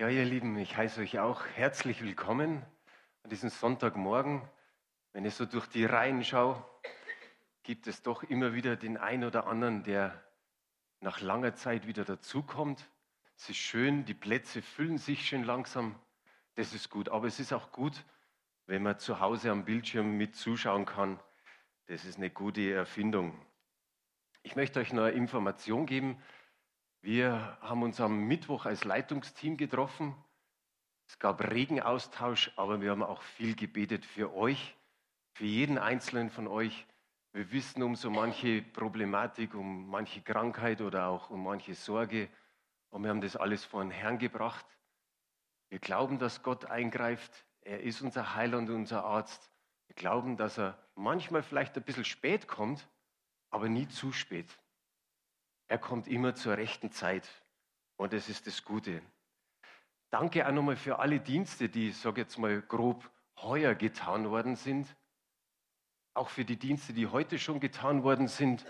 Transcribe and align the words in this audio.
Ja, 0.00 0.08
ihr 0.08 0.24
Lieben, 0.24 0.56
ich 0.56 0.78
heiße 0.78 1.02
euch 1.02 1.18
auch 1.18 1.44
herzlich 1.56 2.00
willkommen 2.00 2.64
an 3.22 3.28
diesem 3.28 3.50
Sonntagmorgen. 3.50 4.40
Wenn 5.12 5.26
ich 5.26 5.34
so 5.34 5.44
durch 5.44 5.66
die 5.66 5.84
Reihen 5.84 6.24
schaue, 6.24 6.64
gibt 7.64 7.86
es 7.86 8.00
doch 8.00 8.22
immer 8.22 8.54
wieder 8.54 8.76
den 8.76 8.96
einen 8.96 9.24
oder 9.24 9.46
anderen, 9.46 9.82
der 9.82 10.18
nach 11.00 11.20
langer 11.20 11.54
Zeit 11.54 11.86
wieder 11.86 12.06
dazukommt. 12.06 12.88
Es 13.36 13.50
ist 13.50 13.58
schön, 13.58 14.06
die 14.06 14.14
Plätze 14.14 14.62
füllen 14.62 14.96
sich 14.96 15.26
schön 15.26 15.44
langsam. 15.44 15.94
Das 16.54 16.72
ist 16.72 16.88
gut. 16.88 17.10
Aber 17.10 17.26
es 17.26 17.38
ist 17.38 17.52
auch 17.52 17.70
gut, 17.70 18.02
wenn 18.64 18.82
man 18.82 18.98
zu 18.98 19.20
Hause 19.20 19.50
am 19.50 19.66
Bildschirm 19.66 20.16
mit 20.16 20.34
zuschauen 20.34 20.86
kann. 20.86 21.20
Das 21.88 22.06
ist 22.06 22.16
eine 22.16 22.30
gute 22.30 22.72
Erfindung. 22.72 23.38
Ich 24.44 24.56
möchte 24.56 24.80
euch 24.80 24.94
noch 24.94 25.02
eine 25.02 25.12
Information 25.12 25.84
geben. 25.84 26.16
Wir 27.02 27.56
haben 27.62 27.82
uns 27.82 27.98
am 27.98 28.26
Mittwoch 28.28 28.66
als 28.66 28.84
Leitungsteam 28.84 29.56
getroffen. 29.56 30.14
Es 31.06 31.18
gab 31.18 31.40
Regenaustausch, 31.40 32.52
aber 32.56 32.82
wir 32.82 32.90
haben 32.90 33.02
auch 33.02 33.22
viel 33.22 33.56
gebetet 33.56 34.04
für 34.04 34.34
euch, 34.34 34.76
für 35.32 35.46
jeden 35.46 35.78
einzelnen 35.78 36.28
von 36.28 36.46
euch. 36.46 36.86
Wir 37.32 37.50
wissen 37.52 37.82
um 37.82 37.96
so 37.96 38.10
manche 38.10 38.60
Problematik, 38.60 39.54
um 39.54 39.88
manche 39.88 40.20
Krankheit 40.20 40.82
oder 40.82 41.06
auch 41.06 41.30
um 41.30 41.42
manche 41.42 41.74
Sorge. 41.74 42.28
Und 42.90 43.02
wir 43.02 43.08
haben 43.08 43.22
das 43.22 43.34
alles 43.34 43.64
vor 43.64 43.82
den 43.82 43.90
Herrn 43.90 44.18
gebracht. 44.18 44.66
Wir 45.70 45.78
glauben, 45.78 46.18
dass 46.18 46.42
Gott 46.42 46.66
eingreift. 46.66 47.46
Er 47.62 47.80
ist 47.80 48.02
unser 48.02 48.34
Heiler 48.34 48.58
und 48.58 48.68
unser 48.68 49.04
Arzt. 49.04 49.50
Wir 49.86 49.94
glauben, 49.94 50.36
dass 50.36 50.58
er 50.58 50.76
manchmal 50.96 51.42
vielleicht 51.42 51.78
ein 51.78 51.82
bisschen 51.82 52.04
spät 52.04 52.46
kommt, 52.46 52.86
aber 53.48 53.70
nie 53.70 53.88
zu 53.88 54.12
spät. 54.12 54.59
Er 55.70 55.78
kommt 55.78 56.08
immer 56.08 56.34
zur 56.34 56.56
rechten 56.56 56.90
Zeit 56.90 57.28
und 57.96 58.12
das 58.12 58.28
ist 58.28 58.48
das 58.48 58.64
Gute. 58.64 59.02
Danke 60.10 60.44
auch 60.44 60.50
nochmal 60.50 60.74
für 60.74 60.98
alle 60.98 61.20
Dienste, 61.20 61.68
die, 61.68 61.92
sage 61.92 62.22
jetzt 62.22 62.38
mal 62.38 62.60
grob, 62.60 63.08
heuer 63.36 63.76
getan 63.76 64.28
worden 64.30 64.56
sind. 64.56 64.88
Auch 66.12 66.28
für 66.28 66.44
die 66.44 66.56
Dienste, 66.56 66.92
die 66.92 67.06
heute 67.06 67.38
schon 67.38 67.60
getan 67.60 68.02
worden 68.02 68.26
sind 68.26 68.66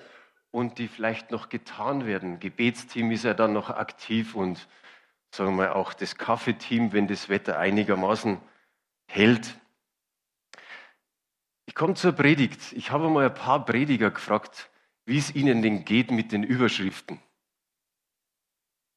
und 0.50 0.76
die 0.76 0.88
vielleicht 0.88 1.30
noch 1.30 1.48
getan 1.48 2.04
werden. 2.04 2.38
Gebetsteam 2.38 3.10
ist 3.12 3.24
ja 3.24 3.32
dann 3.32 3.54
noch 3.54 3.70
aktiv 3.70 4.34
und 4.34 4.68
sagen 5.34 5.52
wir 5.52 5.68
mal 5.68 5.72
auch 5.72 5.94
das 5.94 6.16
Kaffeeteam, 6.16 6.92
wenn 6.92 7.08
das 7.08 7.30
Wetter 7.30 7.58
einigermaßen 7.58 8.38
hält. 9.06 9.58
Ich 11.64 11.74
komme 11.74 11.94
zur 11.94 12.12
Predigt. 12.12 12.74
Ich 12.74 12.90
habe 12.90 13.08
mal 13.08 13.24
ein 13.24 13.34
paar 13.34 13.64
Prediger 13.64 14.10
gefragt, 14.10 14.69
wie 15.10 15.18
es 15.18 15.34
ihnen 15.34 15.60
denn 15.60 15.84
geht 15.84 16.12
mit 16.12 16.30
den 16.30 16.44
Überschriften. 16.44 17.18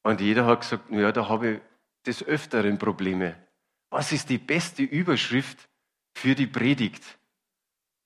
Und 0.04 0.20
jeder 0.20 0.46
hat 0.46 0.60
gesagt, 0.60 0.88
ja, 0.90 1.10
da 1.10 1.28
habe 1.28 1.54
ich 1.54 1.60
des 2.06 2.22
Öfteren 2.22 2.78
Probleme. 2.78 3.34
Was 3.90 4.12
ist 4.12 4.30
die 4.30 4.38
beste 4.38 4.84
Überschrift 4.84 5.68
für 6.14 6.36
die 6.36 6.46
Predigt? 6.46 7.02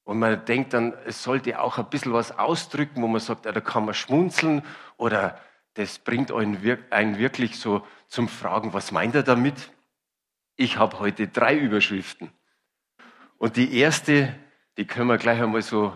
Und 0.04 0.20
man 0.20 0.42
denkt 0.46 0.72
dann, 0.72 0.94
es 1.04 1.22
sollte 1.22 1.60
auch 1.60 1.76
ein 1.76 1.90
bisschen 1.90 2.14
was 2.14 2.32
ausdrücken, 2.38 3.02
wo 3.02 3.08
man 3.08 3.20
sagt, 3.20 3.44
ja, 3.44 3.52
da 3.52 3.60
kann 3.60 3.84
man 3.84 3.92
schmunzeln 3.92 4.62
oder 4.96 5.38
das 5.74 5.98
bringt 5.98 6.32
einen 6.32 7.18
wirklich 7.18 7.58
so 7.58 7.86
zum 8.06 8.26
Fragen, 8.26 8.72
was 8.72 8.90
meint 8.90 9.16
er 9.16 9.22
damit? 9.22 9.70
Ich 10.56 10.78
habe 10.78 10.98
heute 10.98 11.28
drei 11.28 11.58
Überschriften. 11.58 12.32
Und 13.36 13.56
die 13.56 13.78
erste, 13.78 14.34
die 14.78 14.86
können 14.86 15.08
wir 15.08 15.18
gleich 15.18 15.42
einmal 15.42 15.60
so 15.60 15.94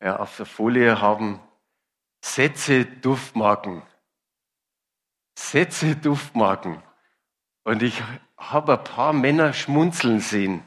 ja, 0.00 0.16
auf 0.18 0.36
der 0.36 0.46
Folie 0.46 1.00
haben. 1.00 1.40
Sätze 2.20 2.84
Duftmarken. 2.84 3.82
Sätze 5.36 5.96
Duftmarken. 5.96 6.82
Und 7.64 7.82
ich 7.82 8.02
habe 8.36 8.78
ein 8.78 8.84
paar 8.84 9.12
Männer 9.12 9.52
schmunzeln 9.52 10.20
sehen. 10.20 10.62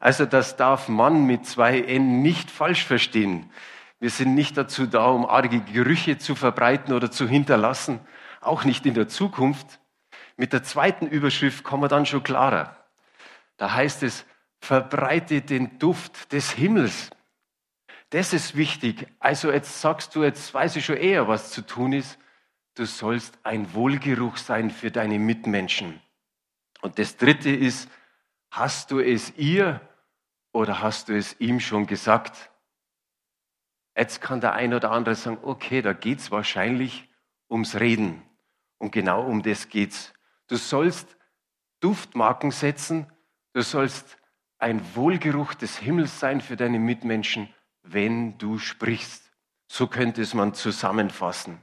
Also 0.00 0.24
das 0.26 0.56
darf 0.56 0.88
Mann 0.88 1.26
mit 1.26 1.46
zwei 1.46 1.80
N 1.80 2.22
nicht 2.22 2.50
falsch 2.50 2.84
verstehen. 2.84 3.50
Wir 3.98 4.10
sind 4.10 4.34
nicht 4.34 4.56
dazu 4.56 4.86
da, 4.86 5.06
um 5.06 5.24
arge 5.26 5.60
Gerüche 5.60 6.18
zu 6.18 6.34
verbreiten 6.34 6.94
oder 6.94 7.10
zu 7.10 7.26
hinterlassen, 7.26 8.00
auch 8.40 8.64
nicht 8.64 8.84
in 8.86 8.94
der 8.94 9.08
Zukunft. 9.08 9.80
Mit 10.36 10.52
der 10.52 10.62
zweiten 10.62 11.06
Überschrift 11.06 11.64
kommen 11.64 11.84
wir 11.84 11.88
dann 11.88 12.06
schon 12.06 12.22
klarer. 12.22 12.76
Da 13.56 13.72
heißt 13.72 14.02
es, 14.02 14.26
verbreite 14.60 15.40
den 15.40 15.78
Duft 15.78 16.32
des 16.32 16.50
Himmels. 16.50 17.10
Das 18.10 18.32
ist 18.32 18.56
wichtig. 18.56 19.06
Also 19.18 19.50
jetzt 19.50 19.80
sagst 19.80 20.14
du, 20.14 20.22
jetzt 20.22 20.52
weiß 20.54 20.76
ich 20.76 20.84
schon 20.84 20.96
eher, 20.96 21.28
was 21.28 21.50
zu 21.50 21.62
tun 21.62 21.92
ist. 21.92 22.18
Du 22.74 22.84
sollst 22.84 23.38
ein 23.42 23.72
Wohlgeruch 23.74 24.36
sein 24.36 24.70
für 24.70 24.90
deine 24.90 25.18
Mitmenschen. 25.18 26.00
Und 26.82 26.98
das 26.98 27.16
Dritte 27.16 27.50
ist, 27.50 27.88
hast 28.50 28.90
du 28.90 29.00
es 29.00 29.36
ihr 29.36 29.80
oder 30.52 30.82
hast 30.82 31.08
du 31.08 31.16
es 31.16 31.40
ihm 31.40 31.58
schon 31.58 31.86
gesagt? 31.86 32.50
Jetzt 33.96 34.20
kann 34.20 34.40
der 34.40 34.52
eine 34.52 34.76
oder 34.76 34.92
andere 34.92 35.14
sagen, 35.14 35.38
okay, 35.42 35.80
da 35.80 35.94
geht 35.94 36.18
es 36.18 36.30
wahrscheinlich 36.30 37.08
ums 37.50 37.80
Reden. 37.80 38.22
Und 38.78 38.92
genau 38.92 39.24
um 39.24 39.42
das 39.42 39.68
geht's. 39.68 40.12
Du 40.48 40.56
sollst 40.56 41.16
Duftmarken 41.80 42.50
setzen, 42.50 43.10
du 43.54 43.62
sollst 43.62 44.18
ein 44.58 44.82
Wohlgeruch 44.94 45.54
des 45.54 45.78
Himmels 45.78 46.20
sein 46.20 46.40
für 46.40 46.56
deine 46.56 46.78
Mitmenschen, 46.78 47.48
wenn 47.86 48.38
du 48.38 48.58
sprichst. 48.58 49.30
So 49.68 49.86
könnte 49.86 50.22
es 50.22 50.34
man 50.34 50.54
zusammenfassen. 50.54 51.62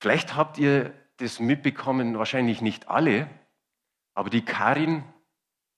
Vielleicht 0.00 0.34
habt 0.34 0.58
ihr 0.58 0.92
das 1.18 1.40
mitbekommen, 1.40 2.18
wahrscheinlich 2.18 2.60
nicht 2.60 2.88
alle, 2.88 3.28
aber 4.14 4.30
die 4.30 4.44
Karin 4.44 5.04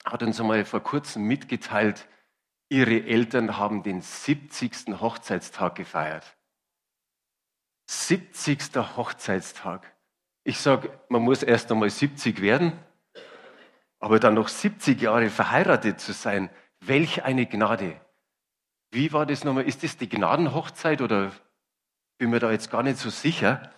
hat 0.04 0.22
uns 0.22 0.40
einmal 0.40 0.64
vor 0.64 0.80
kurzem 0.80 1.24
mitgeteilt, 1.24 2.08
ihre 2.68 3.04
Eltern 3.04 3.58
haben 3.58 3.82
den 3.82 4.00
70. 4.00 5.00
Hochzeitstag 5.00 5.74
gefeiert. 5.74 6.36
70. 7.88 8.74
Hochzeitstag. 8.96 9.94
Ich 10.44 10.58
sage, 10.58 10.90
man 11.08 11.22
muss 11.22 11.42
erst 11.42 11.70
einmal 11.70 11.90
70 11.90 12.40
werden, 12.40 12.72
aber 13.98 14.20
dann 14.20 14.34
noch 14.34 14.48
70 14.48 15.00
Jahre 15.00 15.30
verheiratet 15.30 16.00
zu 16.00 16.12
sein, 16.12 16.50
welch 16.80 17.24
eineGnade. 17.24 18.00
Wie 18.96 19.12
war 19.12 19.26
das 19.26 19.44
nochmal? 19.44 19.64
Ist 19.64 19.82
das 19.82 19.98
die 19.98 20.08
Gnadenhochzeit 20.08 21.02
oder 21.02 21.30
bin 22.16 22.30
mir 22.30 22.38
da 22.38 22.50
jetzt 22.50 22.70
gar 22.70 22.82
nicht 22.82 22.96
so 22.96 23.10
sicher? 23.10 23.70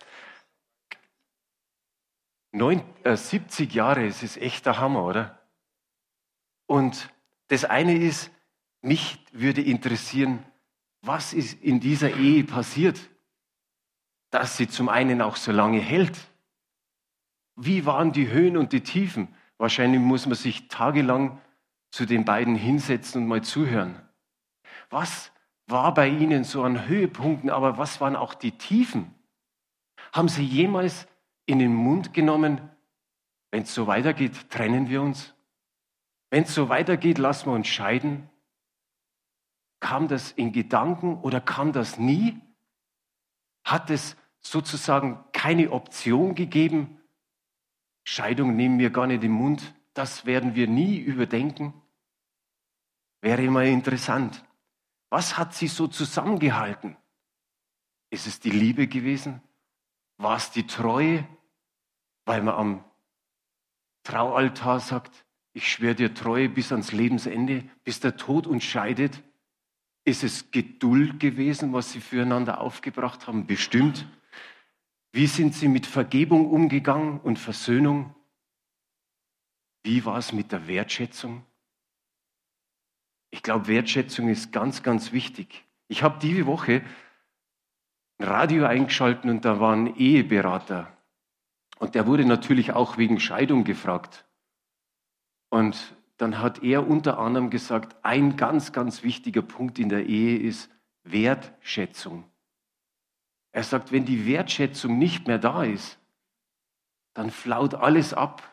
Neun, 2.53 2.81
äh, 3.03 3.17
70 3.17 3.73
Jahre, 3.73 4.07
es 4.07 4.23
ist 4.23 4.37
echt 4.37 4.65
der 4.65 4.79
Hammer, 4.79 5.03
oder? 5.03 5.45
Und 6.67 7.09
das 7.49 7.65
eine 7.65 7.97
ist, 7.97 8.31
mich 8.81 9.19
würde 9.33 9.61
interessieren, 9.61 10.45
was 11.01 11.33
ist 11.33 11.61
in 11.61 11.81
dieser 11.81 12.15
Ehe 12.15 12.45
passiert, 12.45 12.97
dass 14.29 14.55
sie 14.55 14.69
zum 14.69 14.87
einen 14.87 15.21
auch 15.21 15.35
so 15.35 15.51
lange 15.51 15.81
hält. 15.81 16.17
Wie 17.57 17.85
waren 17.85 18.13
die 18.13 18.29
Höhen 18.29 18.55
und 18.55 18.71
die 18.71 18.83
Tiefen? 18.83 19.35
Wahrscheinlich 19.57 19.99
muss 19.99 20.27
man 20.27 20.35
sich 20.35 20.69
tagelang 20.69 21.41
zu 21.91 22.05
den 22.05 22.23
beiden 22.23 22.55
hinsetzen 22.55 23.23
und 23.23 23.27
mal 23.27 23.43
zuhören. 23.43 24.01
Was 24.89 25.31
war 25.67 25.93
bei 25.93 26.07
ihnen 26.07 26.43
so 26.43 26.63
an 26.63 26.87
Höhepunkten, 26.87 27.49
aber 27.49 27.77
was 27.77 28.01
waren 28.01 28.15
auch 28.15 28.33
die 28.33 28.51
Tiefen? 28.51 29.13
Haben 30.11 30.29
sie 30.29 30.43
jemals 30.43 31.07
in 31.45 31.59
den 31.59 31.73
Mund 31.73 32.13
genommen, 32.13 32.61
wenn 33.51 33.63
es 33.63 33.73
so 33.73 33.87
weitergeht, 33.87 34.49
trennen 34.49 34.89
wir 34.89 35.01
uns? 35.01 35.33
Wenn 36.31 36.43
es 36.43 36.53
so 36.53 36.69
weitergeht, 36.69 37.17
lassen 37.17 37.47
wir 37.47 37.53
uns 37.53 37.67
scheiden? 37.67 38.29
Kam 39.79 40.07
das 40.07 40.31
in 40.31 40.51
Gedanken 40.51 41.19
oder 41.21 41.39
kam 41.39 41.71
das 41.71 41.97
nie? 41.97 42.39
Hat 43.63 43.89
es 43.89 44.17
sozusagen 44.41 45.23
keine 45.31 45.71
Option 45.71 46.35
gegeben? 46.35 46.99
Scheidung 48.03 48.55
nehmen 48.55 48.79
wir 48.79 48.89
gar 48.89 49.07
nicht 49.07 49.23
im 49.23 49.31
Mund, 49.31 49.73
das 49.93 50.25
werden 50.25 50.55
wir 50.55 50.67
nie 50.67 50.97
überdenken. 50.97 51.73
Wäre 53.21 53.43
immer 53.43 53.63
interessant. 53.63 54.43
Was 55.09 55.37
hat 55.37 55.53
sie 55.53 55.67
so 55.67 55.87
zusammengehalten? 55.87 56.97
Ist 58.09 58.27
es 58.27 58.39
die 58.39 58.51
Liebe 58.51 58.87
gewesen? 58.87 59.41
War 60.17 60.37
es 60.37 60.51
die 60.51 60.67
Treue? 60.67 61.27
Weil 62.25 62.41
man 62.43 62.55
am 62.55 62.83
Traualtar 64.03 64.79
sagt, 64.79 65.25
ich 65.53 65.71
schwöre 65.71 65.95
dir 65.95 66.13
Treue 66.13 66.49
bis 66.49 66.71
ans 66.71 66.91
Lebensende, 66.91 67.67
bis 67.83 67.99
der 67.99 68.17
Tod 68.17 68.47
uns 68.47 68.63
scheidet. 68.63 69.23
Ist 70.05 70.23
es 70.23 70.51
Geduld 70.51 71.19
gewesen, 71.19 71.73
was 71.73 71.91
sie 71.91 72.01
füreinander 72.01 72.61
aufgebracht 72.61 73.27
haben? 73.27 73.45
Bestimmt. 73.47 74.07
Wie 75.11 75.27
sind 75.27 75.55
sie 75.55 75.67
mit 75.67 75.85
Vergebung 75.85 76.49
umgegangen 76.49 77.19
und 77.19 77.39
Versöhnung? 77.39 78.15
Wie 79.83 80.05
war 80.05 80.17
es 80.17 80.33
mit 80.33 80.51
der 80.51 80.67
Wertschätzung? 80.67 81.45
Ich 83.31 83.43
glaube, 83.43 83.67
Wertschätzung 83.67 84.29
ist 84.29 84.51
ganz, 84.51 84.83
ganz 84.83 85.11
wichtig. 85.11 85.65
Ich 85.87 86.03
habe 86.03 86.19
diese 86.19 86.45
Woche 86.45 86.81
ein 88.17 88.27
Radio 88.27 88.65
eingeschaltet 88.65 89.25
und 89.25 89.45
da 89.45 89.59
war 89.59 89.75
ein 89.75 89.95
Eheberater. 89.95 90.95
Und 91.77 91.95
der 91.95 92.07
wurde 92.07 92.25
natürlich 92.25 92.73
auch 92.73 92.97
wegen 92.97 93.19
Scheidung 93.19 93.63
gefragt. 93.63 94.25
Und 95.49 95.95
dann 96.17 96.39
hat 96.39 96.63
er 96.63 96.87
unter 96.87 97.17
anderem 97.17 97.49
gesagt, 97.49 97.95
ein 98.03 98.35
ganz, 98.35 98.73
ganz 98.73 99.03
wichtiger 99.03 99.41
Punkt 99.41 99.79
in 99.79 99.89
der 99.89 100.05
Ehe 100.05 100.37
ist 100.37 100.69
Wertschätzung. 101.03 102.25
Er 103.51 103.63
sagt, 103.63 103.91
wenn 103.91 104.05
die 104.05 104.25
Wertschätzung 104.25 104.97
nicht 104.97 105.27
mehr 105.27 105.39
da 105.39 105.63
ist, 105.63 105.97
dann 107.13 107.31
flaut 107.31 107.73
alles 107.73 108.13
ab. 108.13 108.43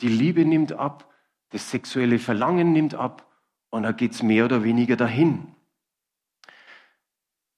Die 0.00 0.08
Liebe 0.08 0.44
nimmt 0.44 0.72
ab, 0.72 1.12
das 1.50 1.70
sexuelle 1.70 2.18
Verlangen 2.18 2.72
nimmt 2.72 2.94
ab 2.94 3.33
und 3.74 3.82
dann 3.82 3.96
geht 3.96 4.12
es 4.12 4.22
mehr 4.22 4.44
oder 4.44 4.62
weniger 4.62 4.94
dahin. 4.94 5.52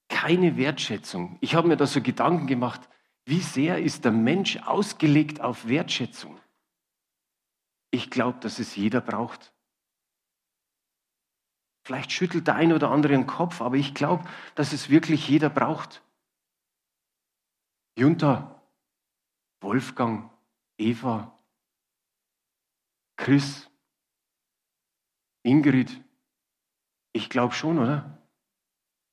Keine 0.08 0.56
Wertschätzung. 0.56 1.36
Ich 1.42 1.54
habe 1.54 1.68
mir 1.68 1.76
da 1.76 1.86
so 1.86 2.00
Gedanken 2.00 2.46
gemacht, 2.46 2.88
wie 3.26 3.40
sehr 3.40 3.82
ist 3.82 4.06
der 4.06 4.12
Mensch 4.12 4.56
ausgelegt 4.62 5.42
auf 5.42 5.68
Wertschätzung? 5.68 6.40
Ich 7.90 8.08
glaube, 8.08 8.40
dass 8.40 8.58
es 8.58 8.76
jeder 8.76 9.02
braucht. 9.02 9.52
Vielleicht 11.84 12.12
schüttelt 12.12 12.46
der 12.46 12.54
eine 12.54 12.74
oder 12.74 12.90
andere 12.90 13.12
den 13.12 13.26
Kopf, 13.26 13.60
aber 13.60 13.76
ich 13.76 13.92
glaube, 13.92 14.26
dass 14.54 14.72
es 14.72 14.88
wirklich 14.88 15.28
jeder 15.28 15.50
braucht. 15.50 16.02
Junta, 17.98 18.62
Wolfgang, 19.60 20.30
Eva, 20.78 21.38
Chris, 23.18 23.68
Ingrid, 25.42 26.05
ich 27.16 27.30
glaube 27.30 27.54
schon, 27.54 27.78
oder? 27.78 28.18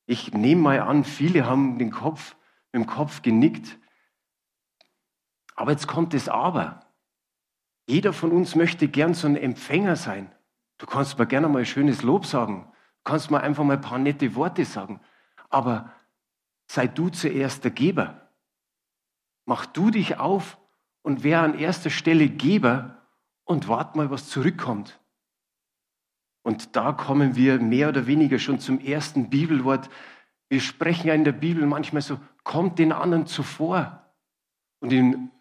Ich 0.05 0.33
nehme 0.33 0.61
mal 0.61 0.79
an, 0.81 1.03
viele 1.03 1.45
haben 1.45 1.79
den 1.79 1.91
Kopf, 1.91 2.35
mit 2.71 2.83
dem 2.83 2.87
Kopf 2.87 3.21
genickt. 3.21 3.79
Aber 5.55 5.71
jetzt 5.71 5.87
kommt 5.87 6.13
das 6.13 6.27
Aber. 6.27 6.85
Jeder 7.87 8.13
von 8.13 8.31
uns 8.31 8.55
möchte 8.55 8.87
gern 8.87 9.13
so 9.13 9.27
ein 9.27 9.35
Empfänger 9.35 9.95
sein. 9.95 10.33
Du 10.77 10.85
kannst 10.85 11.17
mir 11.17 11.25
gerne 11.25 11.47
mal 11.47 11.59
ein 11.59 11.65
schönes 11.65 12.01
Lob 12.01 12.25
sagen. 12.25 12.71
Du 13.03 13.11
kannst 13.11 13.31
mir 13.31 13.41
einfach 13.41 13.63
mal 13.63 13.75
ein 13.75 13.81
paar 13.81 13.99
nette 13.99 14.35
Worte 14.35 14.65
sagen. 14.65 14.99
Aber 15.49 15.91
sei 16.67 16.87
du 16.87 17.09
zuerst 17.09 17.63
der 17.63 17.71
Geber. 17.71 18.29
Mach 19.45 19.65
du 19.65 19.89
dich 19.91 20.17
auf 20.17 20.57
und 21.01 21.23
wär 21.23 21.41
an 21.41 21.57
erster 21.57 21.89
Stelle 21.89 22.29
Geber 22.29 23.01
und 23.43 23.67
wart 23.67 23.95
mal, 23.95 24.09
was 24.09 24.29
zurückkommt. 24.29 24.99
Und 26.43 26.75
da 26.75 26.91
kommen 26.91 27.35
wir 27.35 27.59
mehr 27.59 27.89
oder 27.89 28.05
weniger 28.05 28.37
schon 28.37 28.59
zum 28.59 28.79
ersten 28.79 29.29
Bibelwort. 29.29 29.89
Wir 30.49 30.59
sprechen 30.59 31.07
ja 31.07 31.13
in 31.13 31.23
der 31.23 31.31
Bibel 31.31 31.65
manchmal 31.65 32.01
so, 32.01 32.19
kommt 32.43 32.77
den 32.79 32.91
anderen 32.91 33.25
zuvor. 33.25 34.03
Und 34.81 34.91
in 34.91 35.31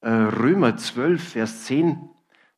äh, 0.00 0.10
Römer 0.10 0.76
12, 0.76 1.32
Vers 1.32 1.64
10, 1.64 2.08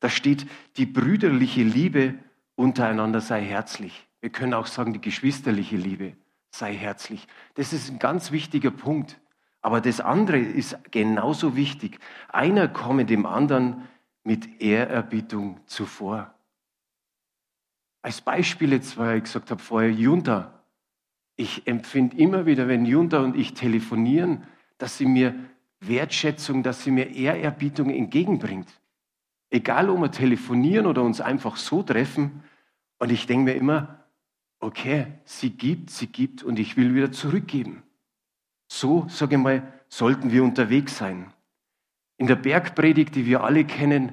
da 0.00 0.08
steht, 0.08 0.46
die 0.78 0.86
brüderliche 0.86 1.62
Liebe 1.62 2.14
untereinander 2.56 3.20
sei 3.20 3.44
herzlich. 3.44 4.08
Wir 4.20 4.30
können 4.30 4.54
auch 4.54 4.66
sagen, 4.66 4.92
die 4.92 5.00
geschwisterliche 5.00 5.76
Liebe 5.76 6.16
sei 6.50 6.74
herzlich. 6.74 7.26
Das 7.54 7.72
ist 7.72 7.90
ein 7.90 7.98
ganz 7.98 8.32
wichtiger 8.32 8.70
Punkt. 8.70 9.20
Aber 9.60 9.80
das 9.80 10.00
andere 10.00 10.38
ist 10.38 10.76
genauso 10.90 11.56
wichtig. 11.56 11.98
Einer 12.28 12.68
komme 12.68 13.04
dem 13.04 13.26
anderen 13.26 13.88
mit 14.24 14.60
Ehrerbietung 14.60 15.60
zuvor. 15.66 16.34
Als 18.02 18.20
Beispiel 18.20 18.72
jetzt, 18.72 18.98
weil 18.98 19.18
ich 19.18 19.24
gesagt 19.24 19.50
habe 19.50 19.62
vorher, 19.62 19.90
Junta. 19.90 20.60
Ich 21.36 21.66
empfinde 21.66 22.16
immer 22.16 22.44
wieder, 22.46 22.68
wenn 22.68 22.84
Junta 22.84 23.20
und 23.20 23.36
ich 23.36 23.54
telefonieren, 23.54 24.44
dass 24.76 24.98
sie 24.98 25.06
mir 25.06 25.34
Wertschätzung, 25.80 26.62
dass 26.62 26.82
sie 26.82 26.90
mir 26.90 27.14
Ehrerbietung 27.14 27.90
entgegenbringt. 27.90 28.68
Egal, 29.50 29.88
ob 29.90 30.00
wir 30.00 30.10
telefonieren 30.10 30.86
oder 30.86 31.02
uns 31.02 31.20
einfach 31.20 31.56
so 31.56 31.82
treffen. 31.82 32.42
Und 32.98 33.10
ich 33.10 33.26
denke 33.26 33.44
mir 33.44 33.54
immer, 33.54 34.04
okay, 34.60 35.06
sie 35.24 35.50
gibt, 35.50 35.90
sie 35.90 36.06
gibt 36.06 36.42
und 36.42 36.58
ich 36.58 36.76
will 36.76 36.94
wieder 36.94 37.12
zurückgeben. 37.12 37.82
So, 38.68 39.06
sage 39.08 39.36
ich 39.36 39.42
mal, 39.42 39.72
sollten 39.88 40.32
wir 40.32 40.42
unterwegs 40.44 40.96
sein. 40.96 41.32
In 42.16 42.26
der 42.26 42.36
Bergpredigt, 42.36 43.14
die 43.14 43.26
wir 43.26 43.42
alle 43.44 43.64
kennen, 43.64 44.12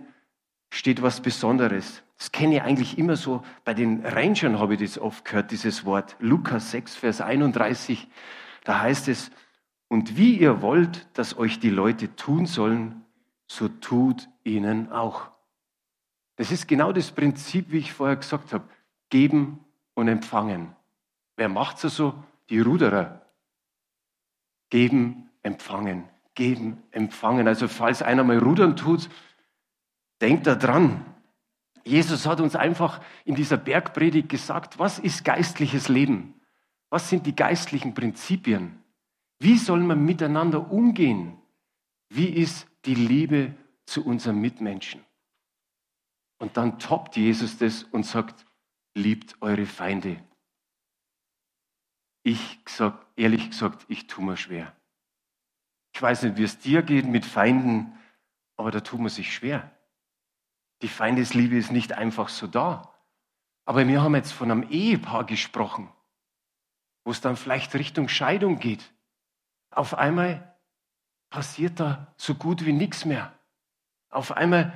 steht 0.72 1.02
was 1.02 1.22
Besonderes. 1.22 2.04
Das 2.20 2.34
kenne 2.34 2.56
ich 2.56 2.62
eigentlich 2.62 2.98
immer 2.98 3.16
so. 3.16 3.44
Bei 3.64 3.74
den 3.74 4.06
Rangern 4.06 4.60
habe 4.60 4.74
ich 4.76 4.82
das 4.82 5.00
oft 5.00 5.24
gehört, 5.24 5.52
dieses 5.52 5.86
Wort. 5.86 6.18
Lukas 6.20 6.70
6, 6.72 6.98
Vers 6.98 7.22
31. 7.22 8.08
Da 8.66 8.82
heißt 8.82 9.08
es, 9.08 9.32
und 9.88 10.18
wie 10.18 10.38
ihr 10.38 10.62
wollt, 10.62 11.08
dass 11.18 11.38
euch 11.38 11.60
die 11.60 11.70
Leute 11.70 12.16
tun 12.18 12.46
sollen, 12.46 13.06
so 13.48 13.70
tut 13.70 14.30
ihnen 14.44 14.92
auch. 14.92 15.32
Das 16.36 16.52
ist 16.52 16.68
genau 16.68 16.92
das 16.92 17.12
Prinzip, 17.12 17.72
wie 17.72 17.80
ich 17.80 17.94
vorher 17.94 18.18
gesagt 18.18 18.52
habe. 18.54 18.66
Geben 19.10 19.64
und 19.94 20.10
empfangen. 20.10 20.76
Wer 21.38 21.48
macht 21.50 21.82
es 21.84 21.96
so? 21.96 22.14
Die 22.50 22.60
Ruderer. 22.60 23.22
Geben, 24.70 25.30
empfangen. 25.42 26.04
Geben, 26.36 26.84
empfangen. 26.92 27.48
Also 27.48 27.70
falls 27.70 28.02
einer 28.02 28.26
mal 28.26 28.40
rudern 28.40 28.76
tut, 28.76 29.10
denkt 30.20 30.48
da 30.48 30.56
dran. 30.56 31.06
Jesus 31.90 32.28
hat 32.28 32.40
uns 32.40 32.56
einfach 32.56 33.02
in 33.26 33.34
dieser 33.34 33.58
Bergpredigt 33.58 34.30
gesagt, 34.30 34.78
was 34.78 35.00
ist 35.00 35.26
geistliches 35.26 35.90
Leben? 35.90 36.40
Was 36.92 37.10
sind 37.10 37.26
die 37.26 37.36
geistlichen 37.36 37.96
Prinzipien? 37.96 38.84
Wie 39.40 39.58
soll 39.58 39.80
man 39.80 40.06
miteinander 40.06 40.72
umgehen? 40.72 41.42
Wie 42.10 42.28
ist 42.30 42.68
die 42.86 42.94
Liebe 42.94 43.56
zu 43.86 44.06
unseren 44.06 44.40
Mitmenschen? 44.40 45.04
Und 46.38 46.58
dann 46.58 46.78
toppt 46.78 47.16
Jesus 47.16 47.58
das 47.58 47.84
und 47.84 48.06
sagt, 48.06 48.46
liebt 48.94 49.42
eure 49.42 49.66
Feinde. 49.66 50.24
Ich 52.22 52.60
sag, 52.68 53.04
ehrlich 53.16 53.50
gesagt, 53.50 53.86
ich 53.88 54.06
tue 54.06 54.24
mir 54.24 54.38
schwer. 54.38 54.76
Ich 55.96 56.02
weiß 56.02 56.22
nicht, 56.24 56.38
wie 56.38 56.44
es 56.44 56.60
dir 56.60 56.84
geht 56.84 57.08
mit 57.08 57.26
Feinden, 57.26 57.98
aber 58.58 58.70
da 58.70 58.80
tut 58.82 59.00
man 59.00 59.10
sich 59.10 59.34
schwer. 59.34 59.72
Die 60.82 60.88
Feindesliebe 60.88 61.58
ist 61.58 61.72
nicht 61.72 61.94
einfach 61.94 62.30
so 62.30 62.48
da. 62.48 62.94
Aber 63.66 63.88
wir 63.88 64.02
haben 64.02 64.16
jetzt 64.16 64.32
von 64.32 64.50
einem 64.50 64.64
Ehepaar 64.70 65.26
gesprochen, 65.26 65.90
wo 67.04 67.12
es 67.12 67.22
dann 67.22 67.36
vielleicht 67.36 67.76
Richtung 67.76 68.08
Scheidung 68.08 68.60
geht. 68.60 68.92
Auf 69.72 69.94
einmal 69.94 70.58
passiert 71.30 71.80
da 71.80 72.14
so 72.18 72.36
gut 72.36 72.66
wie 72.66 72.74
nichts 72.74 73.06
mehr. 73.06 73.34
Auf 74.10 74.32
einmal 74.32 74.74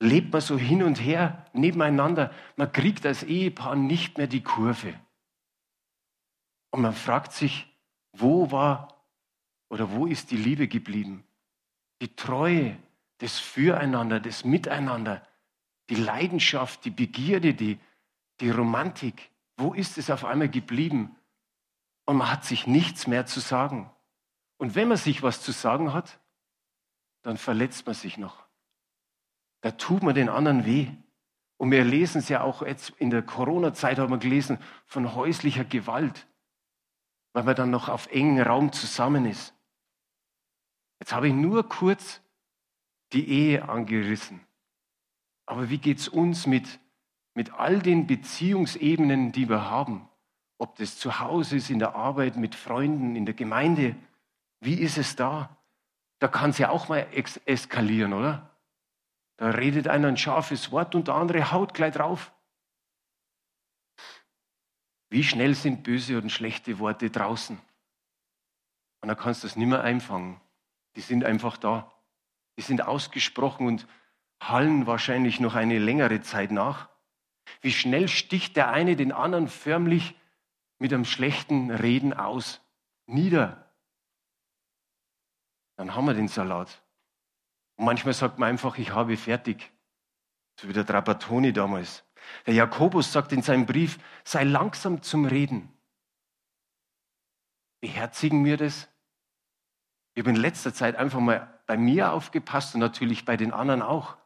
lebt 0.00 0.32
man 0.32 0.40
so 0.40 0.58
hin 0.58 0.82
und 0.82 0.96
her 0.96 1.46
nebeneinander. 1.52 2.32
Man 2.56 2.72
kriegt 2.72 3.06
als 3.06 3.22
Ehepaar 3.22 3.76
nicht 3.76 4.18
mehr 4.18 4.26
die 4.26 4.42
Kurve. 4.42 4.94
Und 6.70 6.82
man 6.82 6.94
fragt 6.94 7.32
sich, 7.32 7.72
wo 8.12 8.50
war 8.50 9.04
oder 9.68 9.92
wo 9.92 10.06
ist 10.06 10.30
die 10.30 10.36
Liebe 10.36 10.68
geblieben? 10.68 11.24
Die 12.02 12.14
Treue, 12.14 12.76
das 13.18 13.38
Füreinander, 13.38 14.20
das 14.20 14.44
Miteinander, 14.44 15.26
die 15.88 15.94
Leidenschaft, 15.94 16.84
die 16.84 16.90
Begierde, 16.90 17.54
die, 17.54 17.78
die 18.40 18.50
Romantik. 18.50 19.30
Wo 19.56 19.72
ist 19.72 19.98
es 19.98 20.10
auf 20.10 20.24
einmal 20.24 20.48
geblieben? 20.48 21.16
Und 22.04 22.18
man 22.18 22.30
hat 22.30 22.44
sich 22.44 22.66
nichts 22.66 23.06
mehr 23.06 23.26
zu 23.26 23.40
sagen. 23.40 23.90
Und 24.58 24.74
wenn 24.74 24.88
man 24.88 24.96
sich 24.96 25.22
was 25.22 25.42
zu 25.42 25.52
sagen 25.52 25.92
hat, 25.92 26.20
dann 27.22 27.36
verletzt 27.36 27.86
man 27.86 27.94
sich 27.94 28.18
noch. 28.18 28.46
Da 29.60 29.72
tut 29.72 30.02
man 30.02 30.14
den 30.14 30.28
anderen 30.28 30.64
weh. 30.64 30.88
Und 31.56 31.70
wir 31.70 31.84
lesen 31.84 32.18
es 32.18 32.28
ja 32.28 32.42
auch 32.42 32.62
jetzt 32.62 32.90
in 32.98 33.10
der 33.10 33.22
Corona-Zeit, 33.22 33.98
haben 33.98 34.12
wir 34.12 34.18
gelesen, 34.18 34.58
von 34.84 35.14
häuslicher 35.14 35.64
Gewalt, 35.64 36.26
weil 37.32 37.44
man 37.44 37.56
dann 37.56 37.70
noch 37.70 37.88
auf 37.88 38.08
engen 38.08 38.40
Raum 38.40 38.72
zusammen 38.72 39.24
ist. 39.24 39.54
Jetzt 41.00 41.12
habe 41.12 41.28
ich 41.28 41.34
nur 41.34 41.68
kurz 41.68 42.20
die 43.12 43.28
Ehe 43.28 43.68
angerissen. 43.68 44.40
Aber 45.46 45.70
wie 45.70 45.78
geht 45.78 45.98
es 45.98 46.08
uns 46.08 46.46
mit, 46.46 46.80
mit 47.34 47.52
all 47.52 47.80
den 47.80 48.06
Beziehungsebenen, 48.06 49.32
die 49.32 49.48
wir 49.48 49.70
haben? 49.70 50.08
Ob 50.58 50.76
das 50.76 50.98
zu 50.98 51.20
Hause 51.20 51.56
ist, 51.56 51.70
in 51.70 51.78
der 51.78 51.94
Arbeit, 51.94 52.36
mit 52.36 52.54
Freunden, 52.54 53.14
in 53.14 53.26
der 53.26 53.34
Gemeinde. 53.34 53.94
Wie 54.60 54.74
ist 54.74 54.98
es 54.98 55.16
da? 55.16 55.56
Da 56.18 56.28
kann 56.28 56.50
es 56.50 56.58
ja 56.58 56.70
auch 56.70 56.88
mal 56.88 57.06
eskalieren, 57.44 58.12
oder? 58.12 58.56
Da 59.36 59.50
redet 59.50 59.86
einer 59.86 60.08
ein 60.08 60.16
scharfes 60.16 60.72
Wort 60.72 60.94
und 60.94 61.08
der 61.08 61.14
andere 61.14 61.52
haut 61.52 61.74
gleich 61.74 61.92
drauf. 61.92 62.32
Wie 65.10 65.22
schnell 65.22 65.54
sind 65.54 65.82
böse 65.82 66.18
und 66.18 66.30
schlechte 66.30 66.78
Worte 66.78 67.10
draußen? 67.10 67.58
Und 69.02 69.08
dann 69.08 69.16
kannst 69.16 69.44
du 69.44 69.46
das 69.46 69.56
nicht 69.56 69.68
mehr 69.68 69.82
einfangen. 69.82 70.40
Die 70.96 71.00
sind 71.00 71.24
einfach 71.24 71.58
da. 71.58 71.92
Die 72.56 72.62
sind 72.62 72.82
ausgesprochen 72.82 73.66
und 73.66 73.86
hallen 74.40 74.86
wahrscheinlich 74.86 75.40
noch 75.40 75.54
eine 75.54 75.78
längere 75.78 76.20
Zeit 76.20 76.50
nach. 76.50 76.88
Wie 77.60 77.72
schnell 77.72 78.08
sticht 78.08 78.56
der 78.56 78.70
eine 78.70 78.96
den 78.96 79.12
anderen 79.12 79.48
förmlich 79.48 80.14
mit 80.78 80.92
einem 80.92 81.04
schlechten 81.04 81.70
Reden 81.70 82.12
aus, 82.12 82.60
nieder. 83.06 83.72
Dann 85.76 85.94
haben 85.94 86.06
wir 86.06 86.14
den 86.14 86.28
Salat. 86.28 86.82
Und 87.76 87.84
manchmal 87.84 88.14
sagt 88.14 88.38
man 88.38 88.48
einfach, 88.48 88.78
ich 88.78 88.92
habe 88.92 89.16
fertig. 89.16 89.70
So 90.58 90.68
wie 90.68 90.72
der 90.72 90.86
Trapattoni 90.86 91.52
damals. 91.52 92.04
Der 92.46 92.54
Jakobus 92.54 93.12
sagt 93.12 93.32
in 93.32 93.42
seinem 93.42 93.66
Brief, 93.66 93.98
sei 94.24 94.44
langsam 94.44 95.02
zum 95.02 95.26
Reden. 95.26 95.72
Beherzigen 97.80 98.44
wir 98.44 98.56
das? 98.56 98.88
Ich 100.16 100.22
habe 100.22 100.30
in 100.30 100.36
letzter 100.36 100.72
Zeit 100.72 100.96
einfach 100.96 101.20
mal 101.20 101.46
bei 101.66 101.76
mir 101.76 102.12
aufgepasst 102.12 102.74
und 102.74 102.80
natürlich 102.80 103.26
bei 103.26 103.36
den 103.36 103.52
anderen 103.52 103.82
auch. 103.82 104.16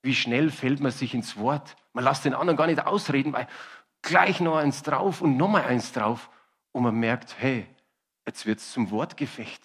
Wie 0.00 0.14
schnell 0.14 0.48
fällt 0.48 0.78
man 0.78 0.92
sich 0.92 1.12
ins 1.12 1.36
Wort? 1.36 1.76
Man 1.92 2.04
lässt 2.04 2.24
den 2.24 2.34
anderen 2.34 2.56
gar 2.56 2.68
nicht 2.68 2.86
ausreden, 2.86 3.32
weil 3.32 3.48
gleich 4.00 4.38
noch 4.38 4.56
eins 4.56 4.84
drauf 4.84 5.20
und 5.20 5.36
nochmal 5.36 5.64
eins 5.64 5.90
drauf. 5.90 6.30
Und 6.70 6.84
man 6.84 6.94
merkt, 6.94 7.34
hey, 7.40 7.66
jetzt 8.24 8.46
wird 8.46 8.60
es 8.60 8.70
zum 8.70 8.92
Wortgefecht. 8.92 9.60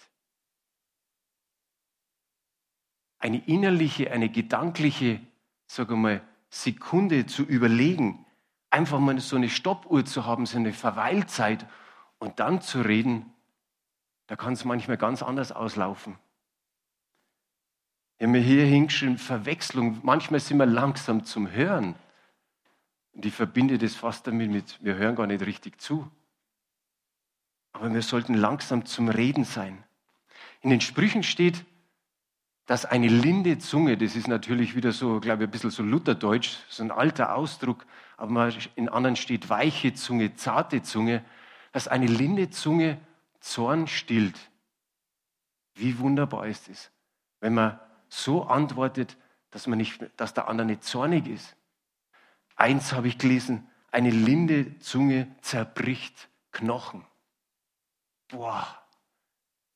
Eine 3.20 3.46
innerliche, 3.46 4.10
eine 4.10 4.28
gedankliche, 4.28 5.20
sage 5.68 5.94
mal, 5.94 6.20
Sekunde 6.50 7.26
zu 7.26 7.44
überlegen, 7.44 8.26
einfach 8.70 8.98
mal 8.98 9.20
so 9.20 9.36
eine 9.36 9.48
Stoppuhr 9.48 10.04
zu 10.04 10.26
haben, 10.26 10.46
so 10.46 10.58
eine 10.58 10.72
Verweilzeit 10.72 11.64
und 12.18 12.40
dann 12.40 12.60
zu 12.60 12.80
reden, 12.80 13.32
da 14.26 14.36
kann 14.36 14.54
es 14.54 14.64
manchmal 14.64 14.96
ganz 14.96 15.22
anders 15.22 15.52
auslaufen. 15.52 16.18
Wir 18.18 18.28
haben 18.28 18.34
hier 18.34 18.64
hingeschrieben, 18.64 19.18
Verwechslung. 19.18 20.00
Manchmal 20.02 20.40
sind 20.40 20.58
wir 20.58 20.66
langsam 20.66 21.24
zum 21.24 21.50
Hören. 21.50 21.94
Und 23.12 23.26
ich 23.26 23.34
verbinde 23.34 23.78
das 23.78 23.94
fast 23.94 24.26
damit 24.26 24.50
mit, 24.50 24.82
wir 24.82 24.96
hören 24.96 25.16
gar 25.16 25.26
nicht 25.26 25.44
richtig 25.44 25.80
zu. 25.80 26.10
Aber 27.72 27.92
wir 27.92 28.02
sollten 28.02 28.34
langsam 28.34 28.86
zum 28.86 29.08
Reden 29.08 29.44
sein. 29.44 29.84
In 30.62 30.70
den 30.70 30.80
Sprüchen 30.80 31.22
steht, 31.22 31.64
dass 32.66 32.84
eine 32.84 33.08
linde 33.08 33.58
Zunge, 33.58 33.96
das 33.96 34.16
ist 34.16 34.28
natürlich 34.28 34.74
wieder 34.74 34.92
so, 34.92 35.20
glaube 35.20 35.44
ich, 35.44 35.48
ein 35.48 35.50
bisschen 35.50 35.70
so 35.70 35.82
Lutherdeutsch, 35.82 36.56
so 36.68 36.82
ein 36.82 36.90
alter 36.90 37.34
Ausdruck, 37.36 37.86
aber 38.16 38.52
in 38.74 38.88
anderen 38.88 39.16
steht 39.16 39.48
weiche 39.48 39.94
Zunge, 39.94 40.34
zarte 40.34 40.82
Zunge, 40.82 41.24
dass 41.72 41.86
eine 41.86 42.06
linde 42.06 42.50
Zunge 42.50 42.98
Zorn 43.46 43.86
stillt. 43.86 44.50
Wie 45.74 45.98
wunderbar 46.00 46.46
ist 46.46 46.68
es, 46.68 46.90
wenn 47.40 47.54
man 47.54 47.78
so 48.08 48.44
antwortet, 48.44 49.16
dass, 49.50 49.68
man 49.68 49.78
nicht, 49.78 50.04
dass 50.16 50.34
der 50.34 50.48
andere 50.48 50.66
nicht 50.66 50.82
zornig 50.82 51.28
ist. 51.28 51.56
Eins 52.56 52.92
habe 52.92 53.06
ich 53.06 53.18
gelesen, 53.18 53.68
eine 53.92 54.10
linde 54.10 54.78
Zunge 54.80 55.28
zerbricht 55.42 56.28
Knochen. 56.50 57.04
Boah, 58.28 58.66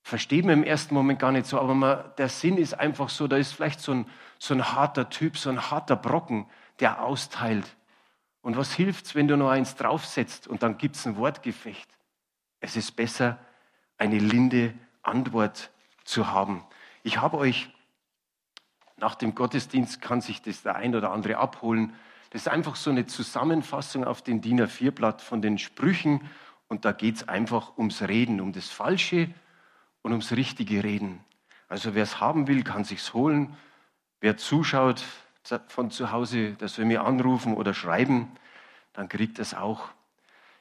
versteht 0.03 0.45
man 0.45 0.55
im 0.55 0.65
ersten 0.65 0.95
Moment 0.95 1.21
gar 1.21 1.31
nicht 1.31 1.47
so, 1.47 1.61
aber 1.61 1.75
man, 1.75 2.12
der 2.19 2.29
Sinn 2.29 2.59
ist 2.59 2.75
einfach 2.75 3.09
so, 3.09 3.29
da 3.29 3.37
ist 3.37 3.53
vielleicht 3.53 3.81
so 3.81 3.93
ein, 3.93 4.07
so 4.41 4.53
ein 4.53 4.73
harter 4.73 5.11
Typ, 5.11 5.37
so 5.37 5.49
ein 5.49 5.71
harter 5.71 5.97
Brocken, 5.97 6.47
der 6.81 7.05
austeilt. 7.05 7.77
Und 8.41 8.57
was 8.57 8.73
hilft's, 8.73 9.15
wenn 9.15 9.29
du 9.29 9.37
noch 9.37 9.50
eins 9.50 9.77
draufsetzt 9.77 10.49
und 10.49 10.65
dann 10.65 10.77
gibt 10.77 10.97
es 10.97 11.07
ein 11.07 11.17
Wortgefecht? 11.17 11.89
Es 12.59 12.75
ist 12.75 12.93
besser, 12.93 13.39
eine 14.00 14.19
linde 14.19 14.73
Antwort 15.02 15.71
zu 16.04 16.28
haben. 16.28 16.64
Ich 17.02 17.21
habe 17.21 17.37
euch 17.37 17.69
nach 18.97 19.14
dem 19.14 19.35
Gottesdienst, 19.35 20.00
kann 20.00 20.21
sich 20.21 20.42
das 20.42 20.62
der 20.62 20.75
ein 20.76 20.95
oder 20.95 21.12
andere 21.12 21.37
abholen. 21.37 21.92
Das 22.30 22.42
ist 22.42 22.49
einfach 22.49 22.76
so 22.76 22.90
eine 22.90 23.07
Zusammenfassung 23.07 24.04
auf 24.04 24.23
dem 24.23 24.40
DIN 24.40 24.61
A4-Blatt 24.61 25.21
von 25.21 25.42
den 25.42 25.59
Sprüchen. 25.59 26.28
Und 26.69 26.85
da 26.85 26.92
geht 26.92 27.16
es 27.16 27.28
einfach 27.28 27.76
ums 27.76 28.02
Reden, 28.02 28.40
um 28.40 28.52
das 28.52 28.69
Falsche 28.69 29.28
und 30.02 30.12
ums 30.12 30.33
richtige 30.33 30.83
Reden. 30.83 31.21
Also 31.69 31.95
wer 31.95 32.02
es 32.02 32.21
haben 32.21 32.47
will, 32.47 32.64
kann 32.64 32.85
sich's 32.85 33.12
holen. 33.12 33.57
Wer 34.21 34.37
zuschaut 34.37 35.04
von 35.69 35.90
zu 35.90 36.11
Hause, 36.11 36.52
der 36.52 36.69
soll 36.69 36.85
mir 36.87 37.04
anrufen 37.04 37.54
oder 37.54 37.75
schreiben, 37.75 38.30
dann 38.92 39.09
kriegt 39.09 39.38
es 39.38 39.54
auch. 39.54 39.88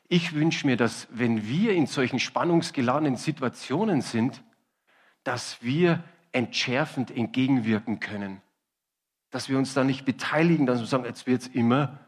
Ich 0.09 0.33
wünsche 0.33 0.65
mir, 0.65 0.75
dass 0.75 1.07
wenn 1.11 1.47
wir 1.47 1.73
in 1.73 1.85
solchen 1.85 2.19
spannungsgeladenen 2.19 3.15
Situationen 3.15 4.01
sind, 4.01 4.43
dass 5.23 5.61
wir 5.61 6.03
entschärfend 6.31 7.11
entgegenwirken 7.15 7.99
können. 7.99 8.41
Dass 9.29 9.49
wir 9.49 9.57
uns 9.59 9.75
da 9.75 9.83
nicht 9.83 10.05
beteiligen, 10.05 10.65
dass 10.65 10.79
wir 10.79 10.87
sagen, 10.87 11.05
jetzt 11.05 11.27
wird 11.27 11.43
es 11.43 11.47
immer 11.47 11.99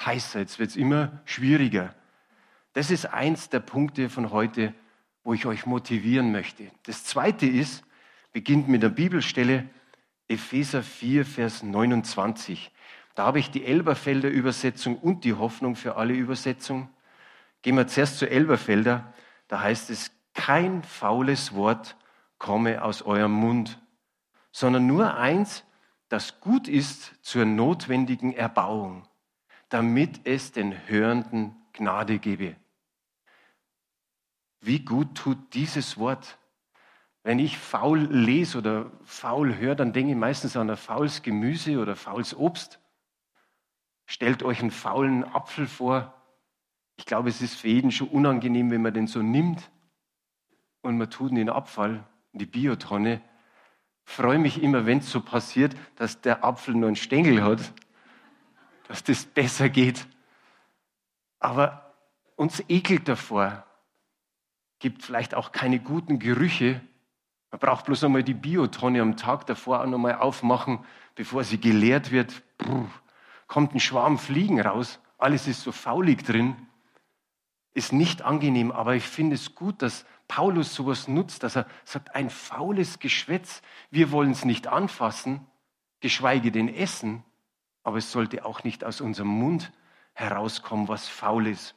heißer, 0.00 0.40
jetzt 0.40 0.58
wird 0.58 0.70
es 0.70 0.76
immer 0.76 1.20
schwieriger. 1.26 1.94
Das 2.72 2.90
ist 2.90 3.06
eins 3.06 3.50
der 3.50 3.60
Punkte 3.60 4.08
von 4.08 4.30
heute, 4.30 4.72
wo 5.22 5.34
ich 5.34 5.44
euch 5.44 5.66
motivieren 5.66 6.32
möchte. 6.32 6.70
Das 6.84 7.04
zweite 7.04 7.46
ist, 7.46 7.84
beginnt 8.32 8.68
mit 8.68 8.82
der 8.82 8.88
Bibelstelle 8.88 9.68
Epheser 10.28 10.82
4, 10.82 11.26
Vers 11.26 11.62
29. 11.62 12.72
Da 13.14 13.26
habe 13.26 13.38
ich 13.38 13.50
die 13.50 13.64
Elberfelder 13.64 14.30
Übersetzung 14.30 14.96
und 14.96 15.24
die 15.24 15.34
Hoffnung 15.34 15.76
für 15.76 15.96
alle 15.96 16.14
Übersetzungen. 16.14 16.88
Gehen 17.64 17.78
wir 17.78 17.86
zuerst 17.86 18.18
zur 18.18 18.30
Elberfelder. 18.30 19.10
Da 19.48 19.62
heißt 19.62 19.88
es, 19.88 20.10
kein 20.34 20.82
faules 20.82 21.54
Wort 21.54 21.96
komme 22.36 22.84
aus 22.84 23.00
eurem 23.00 23.32
Mund, 23.32 23.80
sondern 24.52 24.86
nur 24.86 25.16
eins, 25.16 25.64
das 26.10 26.40
gut 26.40 26.68
ist 26.68 27.14
zur 27.24 27.46
notwendigen 27.46 28.34
Erbauung, 28.34 29.08
damit 29.70 30.26
es 30.26 30.52
den 30.52 30.86
Hörenden 30.88 31.56
Gnade 31.72 32.18
gebe. 32.18 32.54
Wie 34.60 34.84
gut 34.84 35.14
tut 35.14 35.54
dieses 35.54 35.96
Wort? 35.96 36.36
Wenn 37.22 37.38
ich 37.38 37.56
faul 37.56 38.00
lese 38.00 38.58
oder 38.58 38.90
faul 39.04 39.56
höre, 39.56 39.74
dann 39.74 39.94
denke 39.94 40.12
ich 40.12 40.18
meistens 40.18 40.54
an 40.58 40.68
ein 40.68 40.76
faules 40.76 41.22
Gemüse 41.22 41.78
oder 41.78 41.96
faules 41.96 42.36
Obst. 42.36 42.78
Stellt 44.04 44.42
euch 44.42 44.60
einen 44.60 44.70
faulen 44.70 45.24
Apfel 45.24 45.66
vor. 45.66 46.20
Ich 46.96 47.06
glaube, 47.06 47.28
es 47.28 47.42
ist 47.42 47.56
für 47.56 47.68
jeden 47.68 47.90
schon 47.90 48.08
unangenehm, 48.08 48.70
wenn 48.70 48.82
man 48.82 48.94
den 48.94 49.06
so 49.06 49.22
nimmt 49.22 49.70
und 50.82 50.98
man 50.98 51.10
tut 51.10 51.30
ihn 51.30 51.38
in 51.38 51.46
den 51.46 51.54
Abfall, 51.54 52.04
in 52.32 52.38
die 52.38 52.46
Biotonne. 52.46 53.20
Freue 54.04 54.38
mich 54.38 54.62
immer, 54.62 54.86
wenn 54.86 54.98
es 54.98 55.10
so 55.10 55.20
passiert, 55.20 55.74
dass 55.96 56.20
der 56.20 56.44
Apfel 56.44 56.74
nur 56.74 56.88
einen 56.88 56.96
Stängel 56.96 57.42
hat, 57.42 57.72
dass 58.88 59.02
das 59.02 59.24
besser 59.24 59.68
geht. 59.68 60.06
Aber 61.40 61.94
uns 62.36 62.62
ekelt 62.68 63.08
davor, 63.08 63.64
gibt 64.78 65.02
vielleicht 65.02 65.34
auch 65.34 65.52
keine 65.52 65.80
guten 65.80 66.18
Gerüche. 66.18 66.80
Man 67.50 67.60
braucht 67.60 67.86
bloß 67.86 68.04
einmal 68.04 68.22
die 68.22 68.34
Biotonne 68.34 69.00
am 69.00 69.16
Tag 69.16 69.46
davor 69.46 69.80
auch 69.80 69.86
nochmal 69.86 70.16
aufmachen, 70.16 70.84
bevor 71.14 71.44
sie 71.44 71.58
geleert 71.58 72.10
wird. 72.10 72.42
Brr, 72.58 72.86
kommt 73.46 73.74
ein 73.74 73.80
Schwarm 73.80 74.18
Fliegen 74.18 74.60
raus. 74.60 75.00
Alles 75.16 75.48
ist 75.48 75.62
so 75.62 75.72
faulig 75.72 76.24
drin. 76.24 76.56
Ist 77.74 77.92
nicht 77.92 78.22
angenehm, 78.22 78.72
aber 78.72 78.94
ich 78.94 79.04
finde 79.04 79.34
es 79.34 79.54
gut, 79.54 79.82
dass 79.82 80.06
Paulus 80.28 80.74
sowas 80.74 81.08
nutzt, 81.08 81.42
dass 81.42 81.56
er 81.56 81.66
sagt, 81.84 82.14
ein 82.14 82.30
faules 82.30 82.98
Geschwätz, 82.98 83.62
wir 83.90 84.10
wollen 84.10 84.30
es 84.30 84.44
nicht 84.44 84.68
anfassen, 84.68 85.46
geschweige 86.00 86.52
denn 86.52 86.68
essen, 86.68 87.24
aber 87.82 87.98
es 87.98 88.10
sollte 88.10 88.44
auch 88.44 88.64
nicht 88.64 88.84
aus 88.84 89.00
unserem 89.00 89.28
Mund 89.28 89.72
herauskommen, 90.14 90.88
was 90.88 91.08
faul 91.08 91.46
ist. 91.46 91.74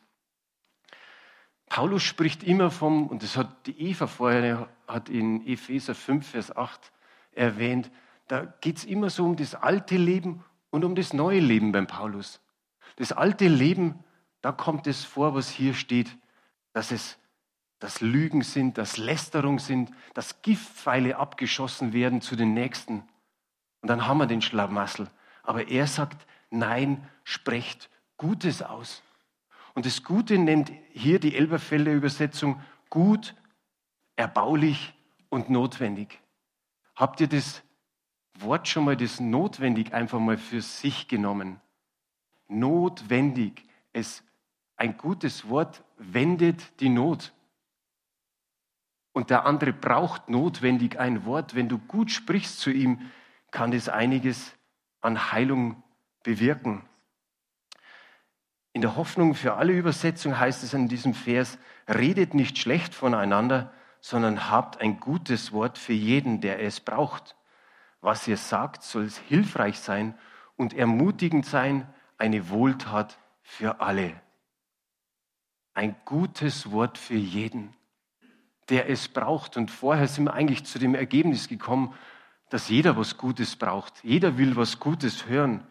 Paulus 1.70 2.04
spricht 2.04 2.44
immer 2.44 2.72
vom, 2.72 3.08
und 3.08 3.24
das 3.24 3.36
hat 3.36 3.68
die 3.68 3.90
Eva 3.90 4.08
vorher 4.08 4.70
hat 4.88 5.10
in 5.10 5.46
Epheser 5.46 5.96
5, 5.96 6.26
Vers 6.26 6.56
8 6.56 6.92
erwähnt, 7.34 7.92
da 8.28 8.46
geht 8.62 8.78
es 8.78 8.86
immer 8.86 9.10
so 9.10 9.26
um 9.26 9.36
das 9.36 9.56
alte 9.56 9.98
Leben 9.98 10.44
und 10.70 10.86
um 10.86 10.96
das 10.96 11.14
neue 11.14 11.40
Leben 11.40 11.72
beim 11.72 11.88
Paulus. 11.88 12.42
Das 12.96 13.12
alte 13.12 13.48
Leben, 13.48 14.04
da 14.42 14.52
kommt 14.52 14.88
es 14.88 15.04
vor, 15.04 15.36
was 15.36 15.50
hier 15.50 15.74
steht, 15.74 16.16
dass 16.74 16.92
es 16.92 17.18
dass 17.80 18.02
Lügen 18.02 18.42
sind, 18.42 18.78
dass 18.78 18.98
Lästerung 18.98 19.60
sind, 19.60 19.92
dass 20.14 20.42
Giftpfeile 20.42 21.18
abgeschossen 21.18 21.94
werden 21.94 22.22
zu 22.22 22.36
den 22.36 22.54
Nächsten. 22.54 23.04
Und 23.82 23.90
dann 23.90 24.08
haben 24.08 24.18
wir 24.18 24.26
den 24.26 24.42
Schlamassel. 24.42 25.10
Aber 25.44 25.68
er 25.68 25.88
sagt, 25.88 26.26
nein, 26.50 27.08
sprecht 27.24 27.90
Gutes 28.18 28.64
aus. 28.64 29.04
Und 29.76 29.86
das 29.86 30.04
Gute 30.04 30.40
nennt 30.40 30.72
hier 30.92 31.20
die 31.20 31.36
Elberfelder 31.36 31.94
Übersetzung 31.94 32.62
gut, 32.90 33.36
erbaulich 34.16 34.96
und 35.30 35.52
notwendig. 35.52 36.20
Habt 36.96 37.22
ihr 37.22 37.28
das 37.28 37.62
Wort 38.40 38.68
schon 38.68 38.86
mal, 38.86 38.98
das 38.98 39.20
notwendig 39.20 39.94
einfach 39.94 40.20
mal 40.20 40.38
für 40.38 40.62
sich 40.62 41.08
genommen? 41.08 41.62
Notwendig. 42.48 43.64
Es, 43.94 44.24
ein 44.78 44.98
gutes 44.98 45.50
Wort 45.50 45.84
wendet 45.98 46.80
die 46.80 46.90
Not. 46.90 47.34
Und 49.12 49.32
der 49.32 49.46
andere 49.46 49.74
braucht 49.74 50.30
notwendig 50.30 51.00
ein 51.00 51.26
Wort. 51.26 51.56
Wenn 51.56 51.68
du 51.68 51.80
gut 51.80 52.12
sprichst 52.12 52.60
zu 52.60 52.70
ihm, 52.70 53.02
kann 53.50 53.72
das 53.72 53.90
einiges 53.90 54.54
an 55.02 55.32
Heilung 55.32 55.84
bewirken. 56.22 56.88
In 58.74 58.82
der 58.82 58.96
Hoffnung 58.96 59.34
für 59.34 59.56
alle 59.56 59.74
Übersetzungen 59.74 60.40
heißt 60.40 60.64
es 60.64 60.76
in 60.76 60.88
diesem 60.88 61.16
Vers, 61.16 61.58
redet 61.88 62.36
nicht 62.36 62.60
schlecht 62.60 62.94
voneinander, 62.94 63.74
sondern 64.00 64.52
habt 64.52 64.80
ein 64.80 65.00
gutes 65.00 65.52
Wort 65.52 65.80
für 65.80 65.94
jeden, 65.94 66.42
der 66.42 66.62
es 66.62 66.80
braucht. 66.80 67.36
was 68.00 68.28
ihr 68.28 68.38
sagt, 68.38 68.84
soll 68.84 69.10
hilfreich 69.28 69.80
sein 69.80 70.16
und 70.56 70.74
ermutigend 70.74 71.48
sein, 71.48 71.92
eine 72.20 72.50
Wohltat 72.50 73.18
für 73.42 73.82
alle. 73.82 74.22
Ein 75.78 75.96
gutes 76.06 76.72
Wort 76.72 76.98
für 76.98 77.14
jeden, 77.14 77.72
der 78.68 78.90
es 78.90 79.08
braucht. 79.08 79.58
Und 79.58 79.70
vorher 79.70 80.08
sind 80.08 80.24
wir 80.24 80.34
eigentlich 80.34 80.64
zu 80.66 80.80
dem 80.80 80.96
Ergebnis 80.96 81.48
gekommen, 81.48 81.94
dass 82.50 82.68
jeder 82.70 82.98
was 82.98 83.16
Gutes 83.16 83.56
braucht. 83.56 84.04
Jeder 84.04 84.40
will 84.40 84.56
was 84.56 84.80
Gutes 84.80 85.28
hören. 85.28 85.68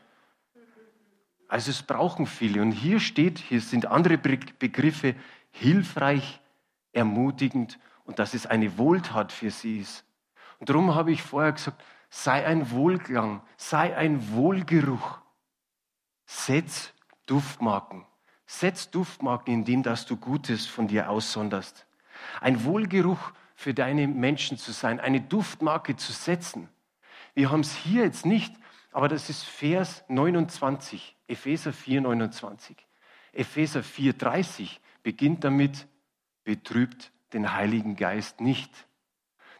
Also 1.48 1.72
es 1.72 1.82
brauchen 1.82 2.28
viele. 2.28 2.62
Und 2.62 2.70
hier 2.70 3.00
steht, 3.00 3.40
hier 3.40 3.60
sind 3.60 3.86
andere 3.86 4.16
Begriffe, 4.16 5.16
hilfreich, 5.50 6.40
ermutigend 6.92 7.80
und 8.04 8.20
dass 8.20 8.32
es 8.32 8.46
eine 8.46 8.78
Wohltat 8.78 9.32
für 9.32 9.50
sie 9.50 9.78
ist. 9.78 10.04
Und 10.60 10.68
darum 10.68 10.94
habe 10.94 11.10
ich 11.10 11.20
vorher 11.20 11.50
gesagt, 11.50 11.82
sei 12.10 12.46
ein 12.46 12.70
Wohlklang, 12.70 13.42
sei 13.56 13.96
ein 13.96 14.30
Wohlgeruch. 14.30 15.18
Setz 16.26 16.94
Duftmarken. 17.26 18.06
Setz 18.46 18.90
Duftmarken, 18.90 19.52
indem 19.52 19.82
dass 19.82 20.06
du 20.06 20.16
Gutes 20.16 20.66
von 20.66 20.88
dir 20.88 21.10
aussonderst. 21.10 21.86
Ein 22.40 22.64
Wohlgeruch 22.64 23.32
für 23.54 23.74
deine 23.74 24.06
Menschen 24.06 24.58
zu 24.58 24.72
sein, 24.72 25.00
eine 25.00 25.20
Duftmarke 25.20 25.96
zu 25.96 26.12
setzen. 26.12 26.68
Wir 27.34 27.50
haben 27.50 27.60
es 27.60 27.74
hier 27.74 28.04
jetzt 28.04 28.24
nicht, 28.24 28.54
aber 28.92 29.08
das 29.08 29.28
ist 29.28 29.44
Vers 29.44 30.04
29, 30.08 31.16
Epheser 31.26 31.72
4, 31.72 32.02
29. 32.02 32.76
Epheser 33.32 33.82
4, 33.82 34.14
30 34.14 34.80
beginnt 35.02 35.44
damit, 35.44 35.86
betrübt 36.44 37.12
den 37.32 37.52
Heiligen 37.52 37.96
Geist 37.96 38.40
nicht. 38.40 38.86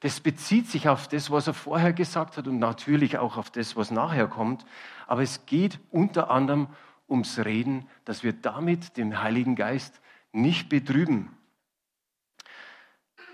Das 0.00 0.20
bezieht 0.20 0.68
sich 0.68 0.88
auf 0.88 1.08
das, 1.08 1.30
was 1.30 1.46
er 1.46 1.54
vorher 1.54 1.92
gesagt 1.92 2.36
hat 2.36 2.46
und 2.46 2.58
natürlich 2.58 3.18
auch 3.18 3.36
auf 3.36 3.50
das, 3.50 3.76
was 3.76 3.90
nachher 3.90 4.28
kommt. 4.28 4.64
Aber 5.06 5.22
es 5.22 5.46
geht 5.46 5.80
unter 5.90 6.30
anderem 6.30 6.68
ums 7.08 7.38
Reden, 7.38 7.88
dass 8.04 8.22
wir 8.22 8.32
damit 8.32 8.96
den 8.96 9.22
Heiligen 9.22 9.56
Geist 9.56 10.00
nicht 10.32 10.68
betrüben. 10.68 11.36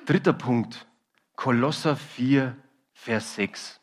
Dritter 0.06 0.32
Punkt, 0.32 0.86
Kolosser 1.36 1.96
4, 1.96 2.56
Vers 2.92 3.34
6. 3.36 3.80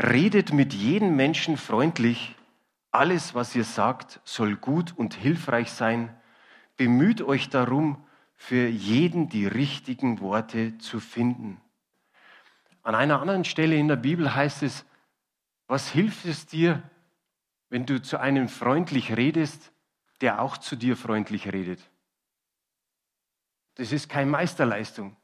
Redet 0.00 0.52
mit 0.52 0.74
jedem 0.74 1.16
Menschen 1.16 1.56
freundlich, 1.56 2.36
alles, 2.90 3.34
was 3.34 3.54
ihr 3.54 3.64
sagt, 3.64 4.20
soll 4.24 4.56
gut 4.56 4.96
und 4.96 5.14
hilfreich 5.14 5.70
sein. 5.70 6.14
Bemüht 6.76 7.20
euch 7.22 7.50
darum, 7.50 8.06
für 8.36 8.68
jeden 8.68 9.28
die 9.28 9.46
richtigen 9.46 10.20
Worte 10.20 10.78
zu 10.78 11.00
finden. 11.00 11.60
An 12.82 12.94
einer 12.94 13.20
anderen 13.20 13.44
Stelle 13.44 13.76
in 13.76 13.88
der 13.88 13.96
Bibel 13.96 14.34
heißt 14.34 14.62
es, 14.62 14.86
was 15.66 15.90
hilft 15.90 16.24
es 16.24 16.46
dir, 16.46 16.82
wenn 17.68 17.86
du 17.86 18.00
zu 18.00 18.18
einem 18.18 18.48
freundlich 18.48 19.16
redest, 19.16 19.72
der 20.20 20.40
auch 20.40 20.56
zu 20.56 20.76
dir 20.76 20.96
freundlich 20.96 21.52
redet? 21.52 21.80
Das 23.74 23.92
ist 23.92 24.08
keine 24.08 24.30
Meisterleistung. 24.30 25.16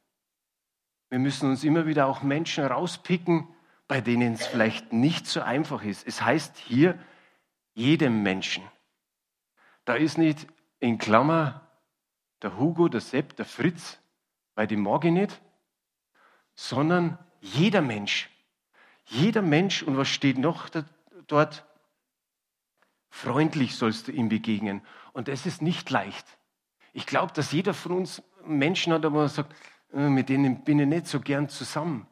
Wir 1.11 1.19
müssen 1.19 1.51
uns 1.51 1.65
immer 1.65 1.87
wieder 1.87 2.07
auch 2.07 2.23
Menschen 2.23 2.65
rauspicken, 2.65 3.49
bei 3.89 4.01
denen 4.01 4.35
es 4.35 4.47
vielleicht 4.47 4.93
nicht 4.93 5.27
so 5.27 5.43
einfach 5.43 5.83
ist. 5.85 6.07
Es 6.07 6.23
heißt 6.23 6.57
hier 6.57 6.99
jedem 7.75 8.23
Menschen. 8.23 8.65
Da 9.85 9.95
ist 9.95 10.19
nicht 10.19 10.47
in 10.81 10.99
Klammer 10.99 11.69
der 12.43 12.59
Hugo, 12.59 12.89
der 12.89 13.01
Sepp, 13.01 13.37
der 13.37 13.45
Fritz, 13.45 13.99
weil 14.55 14.67
die 14.67 14.77
mag 14.77 15.05
ich 15.05 15.13
nicht, 15.13 15.41
sondern 16.55 17.19
jeder 17.41 17.83
Mensch. 17.83 18.31
Jeder 19.07 19.43
Mensch, 19.43 19.83
und 19.83 19.97
was 19.97 20.09
steht 20.09 20.39
noch 20.39 20.69
dort? 21.27 21.65
Freundlich 23.14 23.76
sollst 23.76 24.09
du 24.09 24.12
ihm 24.12 24.28
begegnen. 24.28 24.83
Und 25.12 25.28
das 25.28 25.46
ist 25.46 25.62
nicht 25.62 25.88
leicht. 25.88 26.27
Ich 26.92 27.07
glaube, 27.07 27.33
dass 27.33 27.53
jeder 27.53 27.72
von 27.72 27.92
uns 27.92 28.20
Menschen 28.44 28.92
hat, 28.92 29.05
man 29.05 29.29
sagt, 29.29 29.55
äh, 29.92 30.09
mit 30.09 30.29
denen 30.29 30.64
bin 30.64 30.81
ich 30.81 30.88
nicht 30.88 31.07
so 31.07 31.20
gern 31.20 31.48
zusammen. 31.48 32.09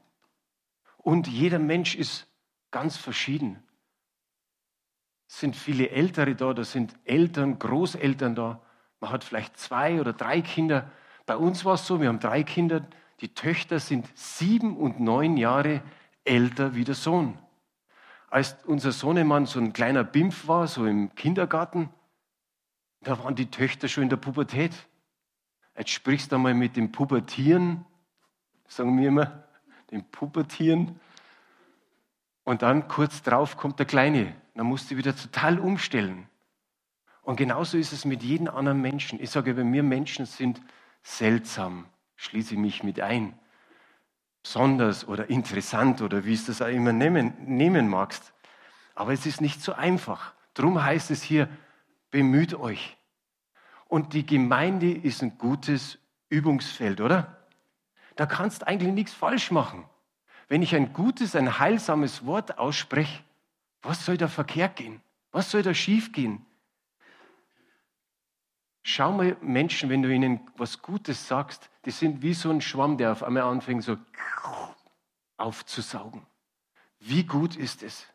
Und 0.98 1.26
jeder 1.26 1.58
Mensch 1.58 1.96
ist 1.96 2.28
ganz 2.70 2.96
verschieden. 2.96 3.60
Es 5.28 5.40
sind 5.40 5.56
viele 5.56 5.90
Ältere 5.90 6.36
da, 6.36 6.54
da 6.54 6.62
sind 6.62 6.94
Eltern, 7.04 7.58
Großeltern 7.58 8.36
da. 8.36 8.62
Man 9.00 9.10
hat 9.10 9.24
vielleicht 9.24 9.58
zwei 9.58 10.00
oder 10.00 10.12
drei 10.12 10.40
Kinder. 10.40 10.88
Bei 11.26 11.36
uns 11.36 11.64
war 11.64 11.74
es 11.74 11.84
so, 11.84 12.00
wir 12.00 12.06
haben 12.06 12.20
drei 12.20 12.44
Kinder. 12.44 12.86
Die 13.20 13.34
Töchter 13.34 13.80
sind 13.80 14.08
sieben 14.14 14.76
und 14.76 15.00
neun 15.00 15.36
Jahre 15.36 15.82
älter 16.22 16.76
wie 16.76 16.84
der 16.84 16.94
Sohn. 16.94 17.36
Als 18.32 18.56
unser 18.64 18.92
Sohnemann 18.92 19.44
so 19.44 19.60
ein 19.60 19.74
kleiner 19.74 20.04
Bimpf 20.04 20.48
war, 20.48 20.66
so 20.66 20.86
im 20.86 21.14
Kindergarten, 21.14 21.90
da 23.02 23.22
waren 23.22 23.34
die 23.34 23.50
Töchter 23.50 23.88
schon 23.88 24.04
in 24.04 24.08
der 24.08 24.16
Pubertät. 24.16 24.72
Jetzt 25.76 25.90
sprichst 25.90 26.32
du 26.32 26.36
einmal 26.36 26.54
mit 26.54 26.74
dem 26.78 26.92
Pubertieren, 26.92 27.84
sagen 28.66 28.98
wir 28.98 29.08
immer, 29.08 29.44
dem 29.90 30.04
Pubertieren. 30.04 30.98
Und 32.42 32.62
dann 32.62 32.88
kurz 32.88 33.20
drauf 33.20 33.58
kommt 33.58 33.78
der 33.78 33.84
Kleine. 33.84 34.34
Dann 34.54 34.64
musst 34.64 34.90
du 34.90 34.96
wieder 34.96 35.14
total 35.14 35.58
umstellen. 35.58 36.26
Und 37.20 37.36
genauso 37.36 37.76
ist 37.76 37.92
es 37.92 38.06
mit 38.06 38.22
jedem 38.22 38.48
anderen 38.48 38.80
Menschen. 38.80 39.20
Ich 39.20 39.28
sage, 39.28 39.52
bei 39.52 39.62
mir 39.62 39.82
Menschen 39.82 40.24
sind 40.24 40.62
seltsam, 41.02 41.84
schließe 42.16 42.54
ich 42.54 42.60
mich 42.60 42.82
mit 42.82 42.98
ein. 42.98 43.38
Besonders 44.42 45.07
oder 45.07 45.31
interessant 45.31 46.02
oder 46.02 46.24
wie 46.24 46.35
es 46.35 46.46
das 46.46 46.61
auch 46.62 46.66
immer 46.66 46.92
nehmen, 46.92 47.35
nehmen 47.44 47.88
magst. 47.88 48.33
Aber 48.94 49.12
es 49.12 49.26
ist 49.26 49.40
nicht 49.40 49.62
so 49.62 49.72
einfach. 49.72 50.35
Darum 50.55 50.83
heißt 50.83 51.11
es 51.11 51.22
hier, 51.22 51.48
bemüht 52.11 52.55
euch. 52.55 52.96
Und 53.88 54.14
die 54.14 54.26
Gemeinde 54.26 54.90
ist 54.90 55.22
ein 55.22 55.38
gutes 55.38 55.98
Übungsfeld, 56.28 57.00
oder? 57.00 57.37
Da 58.16 58.26
kannst 58.26 58.66
eigentlich 58.66 58.92
nichts 58.92 59.12
falsch 59.12 59.50
machen. 59.50 59.85
Wenn 60.48 60.62
ich 60.62 60.74
ein 60.74 60.92
gutes, 60.92 61.37
ein 61.37 61.59
heilsames 61.59 62.26
Wort 62.26 62.59
ausspreche, 62.59 63.22
was 63.83 64.05
soll 64.05 64.16
da 64.16 64.28
verkehrt 64.28 64.76
gehen? 64.76 65.00
Was 65.31 65.50
soll 65.50 65.62
da 65.62 65.72
schief 65.72 66.12
gehen? 66.12 66.44
Schau 68.83 69.12
mal 69.12 69.37
Menschen, 69.40 69.88
wenn 69.90 70.02
du 70.02 70.12
ihnen 70.12 70.40
was 70.57 70.83
Gutes 70.83 71.26
sagst, 71.28 71.70
die 71.84 71.90
sind 71.90 72.22
wie 72.22 72.34
so 72.34 72.50
ein 72.50 72.60
Schwamm, 72.60 72.96
der 72.98 73.12
auf 73.12 73.22
einmal 73.22 73.42
anfängt 73.42 73.82
so 73.82 73.96
aufzusaugen. 75.36 76.26
Wie 77.00 77.24
gut 77.24 77.56
ist 77.56 77.82
es? 77.82 78.06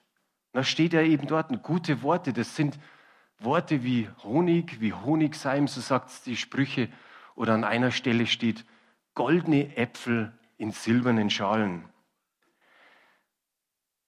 Da 0.54 0.64
steht 0.64 0.94
ja 0.94 1.02
eben 1.02 1.28
dort 1.28 1.62
gute 1.62 2.02
Worte. 2.02 2.34
Das 2.34 2.56
sind 2.56 2.80
Worte 3.40 3.84
wie 3.84 4.10
Honig, 4.24 4.80
wie 4.80 4.94
Honigseim, 4.94 5.68
so 5.68 5.82
sagt 5.82 6.10
es 6.10 6.24
die 6.24 6.38
Sprüche. 6.38 6.90
Oder 7.36 7.54
an 7.54 7.64
einer 7.64 7.92
Stelle 7.92 8.26
steht 8.26 8.66
goldene 9.14 9.76
Äpfel 9.76 10.32
in 10.58 10.72
silbernen 10.72 11.30
Schalen. 11.30 11.88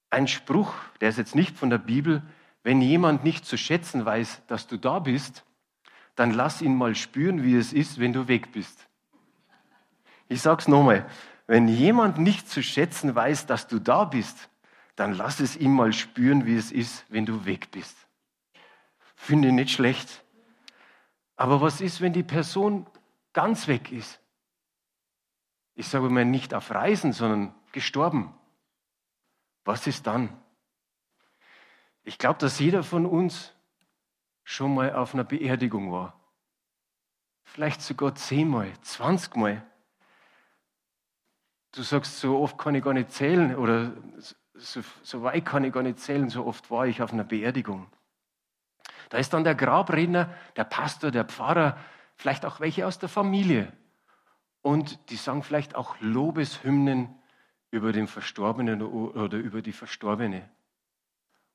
Ein 0.10 0.28
Spruch, 0.28 0.74
der 1.02 1.10
ist 1.10 1.18
jetzt 1.18 1.36
nicht 1.36 1.58
von 1.58 1.70
der 1.70 1.78
Bibel, 1.78 2.24
wenn 2.64 2.82
jemand 2.82 3.24
nicht 3.24 3.46
zu 3.46 3.58
schätzen 3.58 4.06
weiß, 4.06 4.42
dass 4.48 4.66
du 4.66 4.78
da 4.78 5.00
bist, 5.00 5.46
dann 6.16 6.32
lass 6.32 6.62
ihn 6.62 6.76
mal 6.76 6.96
spüren, 6.96 7.44
wie 7.44 7.56
es 7.56 7.74
ist, 7.74 8.00
wenn 8.00 8.14
du 8.14 8.28
weg 8.28 8.52
bist. 8.52 8.89
Ich 10.30 10.42
sage 10.42 10.62
es 10.62 10.68
nochmal, 10.68 11.10
wenn 11.48 11.68
jemand 11.68 12.20
nicht 12.20 12.48
zu 12.48 12.64
schätzen 12.64 13.16
weiß, 13.16 13.48
dass 13.48 13.68
du 13.68 13.80
da 13.80 14.06
bist, 14.06 14.50
dann 14.96 15.14
lass 15.14 15.40
es 15.40 15.58
ihm 15.58 15.74
mal 15.74 15.92
spüren, 15.92 16.46
wie 16.46 16.56
es 16.56 16.72
ist, 16.72 17.04
wenn 17.10 17.26
du 17.26 17.46
weg 17.46 17.72
bist. 17.72 17.98
Finde 19.16 19.48
ich 19.48 19.54
nicht 19.54 19.72
schlecht. 19.72 20.24
Aber 21.36 21.62
was 21.62 21.82
ist, 21.82 22.00
wenn 22.00 22.14
die 22.14 22.24
Person 22.24 22.86
ganz 23.34 23.68
weg 23.68 23.92
ist? 23.92 24.20
Ich 25.74 25.88
sage 25.88 26.10
mal 26.10 26.26
nicht 26.26 26.54
auf 26.54 26.72
Reisen, 26.72 27.12
sondern 27.12 27.56
gestorben. 27.72 28.34
Was 29.66 29.88
ist 29.88 30.06
dann? 30.06 30.38
Ich 32.04 32.18
glaube, 32.18 32.40
dass 32.40 32.60
jeder 32.60 32.84
von 32.84 33.06
uns 33.06 33.54
schon 34.44 34.76
mal 34.76 34.94
auf 34.94 35.14
einer 35.14 35.24
Beerdigung 35.24 35.92
war. 35.92 36.20
Vielleicht 37.44 37.82
sogar 37.82 38.14
zehnmal, 38.16 38.72
zwanzigmal. 38.82 39.66
Du 41.72 41.84
sagst, 41.84 42.20
so 42.20 42.40
oft 42.40 42.58
kann 42.58 42.76
ich 42.76 42.84
gar 42.84 42.94
nicht 42.94 43.12
zählen 43.12 43.56
oder 43.56 43.94
so, 44.56 44.82
so 45.04 45.24
weit 45.24 45.46
kann 45.46 45.64
ich 45.64 45.74
gar 45.74 45.84
nicht 45.84 46.00
zählen, 46.00 46.30
so 46.30 46.46
oft 46.46 46.70
war 46.72 46.88
ich 46.88 47.02
auf 47.02 47.14
einer 47.14 47.24
Beerdigung. 47.24 47.88
Da 49.10 49.18
ist 49.18 49.34
dann 49.34 49.44
der 49.44 49.56
Grabredner, 49.56 50.34
der 50.56 50.64
Pastor, 50.64 51.12
der 51.12 51.26
Pfarrer, 51.26 51.78
vielleicht 52.16 52.46
auch 52.46 52.60
welche 52.60 52.86
aus 52.86 53.00
der 53.00 53.10
Familie. 53.10 53.72
Und 54.62 55.10
die 55.10 55.16
sagen 55.16 55.44
vielleicht 55.44 55.76
auch 55.76 55.96
Lobeshymnen 56.00 57.16
über 57.72 57.92
den 57.92 58.08
Verstorbenen 58.08 58.82
oder 58.82 59.38
über 59.38 59.62
die 59.62 59.72
Verstorbene. 59.72 60.50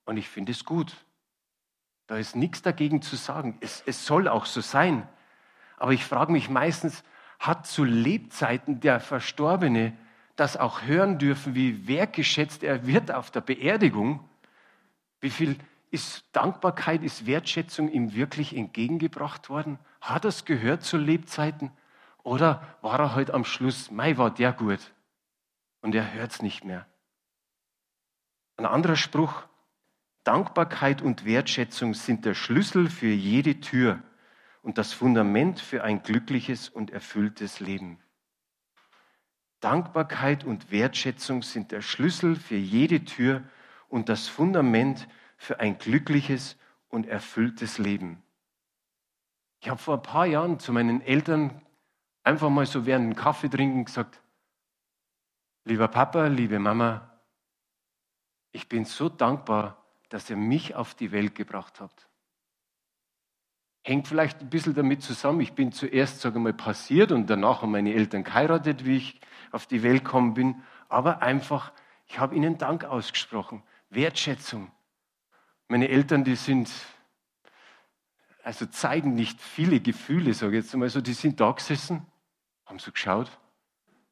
Und 0.04 0.16
ich 0.16 0.28
finde 0.28 0.52
es 0.52 0.64
gut. 0.64 0.94
Da 2.06 2.16
ist 2.16 2.36
nichts 2.36 2.62
dagegen 2.62 3.02
zu 3.02 3.16
sagen. 3.16 3.58
Es, 3.60 3.82
es 3.86 4.06
soll 4.06 4.28
auch 4.28 4.46
so 4.46 4.60
sein. 4.60 5.08
Aber 5.76 5.92
ich 5.92 6.04
frage 6.04 6.32
mich 6.32 6.48
meistens, 6.48 7.02
hat 7.38 7.66
zu 7.66 7.84
Lebzeiten 7.84 8.80
der 8.80 9.00
Verstorbene 9.00 9.96
das 10.36 10.56
auch 10.56 10.82
hören 10.82 11.18
dürfen, 11.18 11.54
wie 11.54 11.86
wertgeschätzt 11.86 12.62
er 12.62 12.86
wird 12.86 13.10
auf 13.10 13.30
der 13.30 13.40
Beerdigung, 13.40 14.28
wie 15.20 15.30
viel 15.30 15.56
ist 15.90 16.24
Dankbarkeit, 16.32 17.02
ist 17.02 17.26
Wertschätzung 17.26 17.88
ihm 17.90 18.14
wirklich 18.14 18.56
entgegengebracht 18.56 19.48
worden? 19.48 19.78
Hat 20.00 20.24
er 20.24 20.30
es 20.30 20.44
gehört 20.44 20.82
zu 20.82 20.96
Lebzeiten? 20.96 21.70
Oder 22.24 22.66
war 22.80 22.98
er 22.98 23.14
heute 23.14 23.32
am 23.32 23.44
Schluss, 23.44 23.90
Mai 23.90 24.16
war 24.16 24.32
der 24.32 24.52
gut 24.52 24.92
und 25.82 25.94
er 25.94 26.12
hört 26.14 26.32
es 26.32 26.42
nicht 26.42 26.64
mehr? 26.64 26.86
Ein 28.56 28.66
anderer 28.66 28.96
Spruch, 28.96 29.46
Dankbarkeit 30.24 31.02
und 31.02 31.24
Wertschätzung 31.24 31.94
sind 31.94 32.24
der 32.24 32.34
Schlüssel 32.34 32.88
für 32.88 33.06
jede 33.06 33.60
Tür 33.60 34.02
und 34.62 34.78
das 34.78 34.92
Fundament 34.92 35.60
für 35.60 35.84
ein 35.84 36.02
glückliches 36.02 36.68
und 36.70 36.90
erfülltes 36.90 37.60
Leben. 37.60 38.00
Dankbarkeit 39.64 40.44
und 40.44 40.70
Wertschätzung 40.70 41.42
sind 41.42 41.72
der 41.72 41.80
Schlüssel 41.80 42.36
für 42.36 42.54
jede 42.54 43.02
Tür 43.06 43.42
und 43.88 44.10
das 44.10 44.28
Fundament 44.28 45.08
für 45.38 45.58
ein 45.58 45.78
glückliches 45.78 46.58
und 46.90 47.06
erfülltes 47.06 47.78
Leben. 47.78 48.22
Ich 49.60 49.70
habe 49.70 49.80
vor 49.80 49.96
ein 49.96 50.02
paar 50.02 50.26
Jahren 50.26 50.58
zu 50.58 50.70
meinen 50.70 51.00
Eltern 51.00 51.62
einfach 52.24 52.50
mal 52.50 52.66
so 52.66 52.84
während 52.84 53.06
dem 53.06 53.16
Kaffee 53.16 53.48
trinken 53.48 53.86
gesagt, 53.86 54.20
lieber 55.64 55.88
Papa, 55.88 56.26
liebe 56.26 56.58
Mama, 56.58 57.10
ich 58.52 58.68
bin 58.68 58.84
so 58.84 59.08
dankbar, 59.08 59.82
dass 60.10 60.28
ihr 60.28 60.36
mich 60.36 60.74
auf 60.74 60.94
die 60.94 61.10
Welt 61.10 61.34
gebracht 61.34 61.80
habt. 61.80 62.06
Hängt 63.82 64.08
vielleicht 64.08 64.42
ein 64.42 64.50
bisschen 64.50 64.74
damit 64.74 65.02
zusammen, 65.02 65.40
ich 65.40 65.54
bin 65.54 65.72
zuerst, 65.72 66.20
sage 66.20 66.38
ich 66.38 66.42
mal, 66.42 66.52
passiert 66.52 67.12
und 67.12 67.30
danach 67.30 67.62
haben 67.62 67.72
meine 67.72 67.94
Eltern 67.94 68.24
geheiratet, 68.24 68.84
wie 68.84 68.98
ich 68.98 69.20
auf 69.54 69.66
die 69.66 69.82
Welt 69.82 70.04
gekommen 70.04 70.34
bin. 70.34 70.62
Aber 70.88 71.22
einfach, 71.22 71.72
ich 72.06 72.18
habe 72.18 72.34
ihnen 72.34 72.58
Dank 72.58 72.84
ausgesprochen, 72.84 73.62
Wertschätzung. 73.90 74.70
Meine 75.68 75.88
Eltern, 75.88 76.24
die 76.24 76.36
sind, 76.36 76.70
also 78.42 78.66
zeigen 78.66 79.14
nicht 79.14 79.40
viele 79.40 79.80
Gefühle, 79.80 80.34
sage 80.34 80.58
ich 80.58 80.64
jetzt 80.64 80.76
mal 80.76 80.88
so, 80.88 81.00
die 81.00 81.14
sind 81.14 81.40
da 81.40 81.52
gesessen, 81.52 82.04
haben 82.66 82.78
so 82.78 82.92
geschaut, 82.92 83.30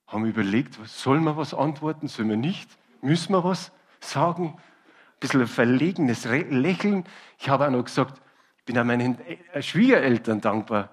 haben 0.07 0.25
überlegt, 0.25 0.79
sollen 0.87 1.25
wir 1.25 1.37
was 1.37 1.55
antworten, 1.55 2.09
sollen 2.09 2.31
wir 2.31 2.37
nicht, 2.37 2.71
müssen 3.01 3.33
wir 3.33 3.45
was 3.45 3.73
sagen? 4.01 4.55
Ein 4.57 5.19
bisschen 5.21 5.41
ein 5.43 5.47
verlegenes 5.47 6.25
Lächeln. 6.25 7.05
Ich 7.39 7.49
habe 7.49 7.67
auch 7.67 7.71
noch 7.71 7.85
gesagt, 7.85 8.21
ich 8.59 8.65
bin 8.65 8.79
auch 8.79 8.85
meinen 8.85 9.19
äh, 9.21 9.63
Schwiegereltern 9.63 10.41
dankbar, 10.41 10.91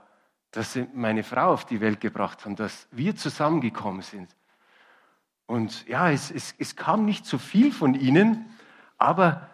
dass 0.51 0.73
sie 0.73 0.88
meine 0.93 1.23
Frau 1.23 1.53
auf 1.53 1.65
die 1.65 1.81
Welt 1.81 2.01
gebracht 2.01 2.45
haben, 2.45 2.55
dass 2.55 2.88
wir 2.91 3.15
zusammengekommen 3.15 4.01
sind. 4.01 4.35
Und 5.49 5.88
ja, 5.88 6.12
es, 6.12 6.29
es, 6.29 6.53
es 6.59 6.75
kam 6.75 7.05
nicht 7.05 7.25
so 7.25 7.39
viel 7.39 7.71
von 7.71 7.95
ihnen, 7.95 8.45
aber 8.99 9.49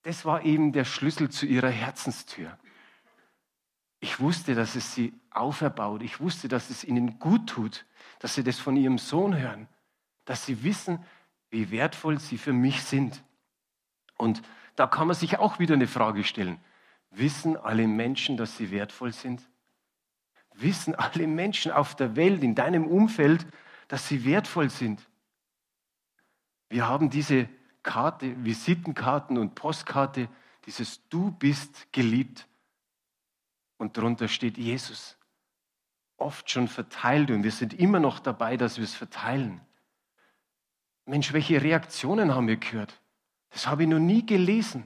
das 0.00 0.24
war 0.24 0.42
eben 0.42 0.72
der 0.72 0.86
Schlüssel 0.86 1.28
zu 1.28 1.44
ihrer 1.44 1.68
Herzenstür. 1.68 2.56
Ich 4.00 4.20
wusste, 4.20 4.54
dass 4.54 4.74
es 4.74 4.94
sie 4.94 5.12
auferbaut. 5.28 6.02
Ich 6.02 6.18
wusste, 6.18 6.48
dass 6.48 6.70
es 6.70 6.82
ihnen 6.82 7.18
gut 7.18 7.46
tut, 7.46 7.84
dass 8.20 8.36
sie 8.36 8.42
das 8.42 8.58
von 8.58 8.74
ihrem 8.74 8.96
Sohn 8.96 9.36
hören, 9.36 9.68
dass 10.24 10.46
sie 10.46 10.64
wissen, 10.64 11.04
wie 11.50 11.70
wertvoll 11.70 12.18
sie 12.18 12.38
für 12.38 12.54
mich 12.54 12.82
sind. 12.82 13.22
Und 14.16 14.40
da 14.76 14.86
kann 14.86 15.08
man 15.08 15.16
sich 15.16 15.38
auch 15.38 15.58
wieder 15.58 15.74
eine 15.74 15.88
Frage 15.88 16.24
stellen. 16.24 16.58
Wissen 17.10 17.58
alle 17.58 17.86
Menschen, 17.86 18.38
dass 18.38 18.56
sie 18.56 18.70
wertvoll 18.70 19.12
sind? 19.12 19.42
Wissen 20.54 20.94
alle 20.94 21.26
Menschen 21.26 21.70
auf 21.70 21.94
der 21.96 22.16
Welt, 22.16 22.42
in 22.42 22.54
deinem 22.54 22.86
Umfeld, 22.86 23.46
dass 23.88 24.08
sie 24.08 24.24
wertvoll 24.24 24.70
sind? 24.70 25.06
Wir 26.68 26.88
haben 26.88 27.10
diese 27.10 27.48
Karte, 27.82 28.44
Visitenkarten 28.44 29.38
und 29.38 29.54
Postkarte, 29.54 30.28
dieses 30.66 31.06
Du 31.08 31.30
bist 31.30 31.92
geliebt. 31.92 32.46
Und 33.78 33.96
darunter 33.96 34.28
steht 34.28 34.58
Jesus. 34.58 35.16
Oft 36.16 36.50
schon 36.50 36.68
verteilt 36.68 37.30
und 37.30 37.44
wir 37.44 37.52
sind 37.52 37.74
immer 37.74 38.00
noch 38.00 38.18
dabei, 38.18 38.56
dass 38.56 38.76
wir 38.76 38.84
es 38.84 38.94
verteilen. 38.94 39.60
Mensch, 41.06 41.32
welche 41.32 41.62
Reaktionen 41.62 42.34
haben 42.34 42.48
wir 42.48 42.56
gehört? 42.56 43.00
Das 43.50 43.66
habe 43.66 43.84
ich 43.84 43.88
noch 43.88 44.00
nie 44.00 44.26
gelesen 44.26 44.84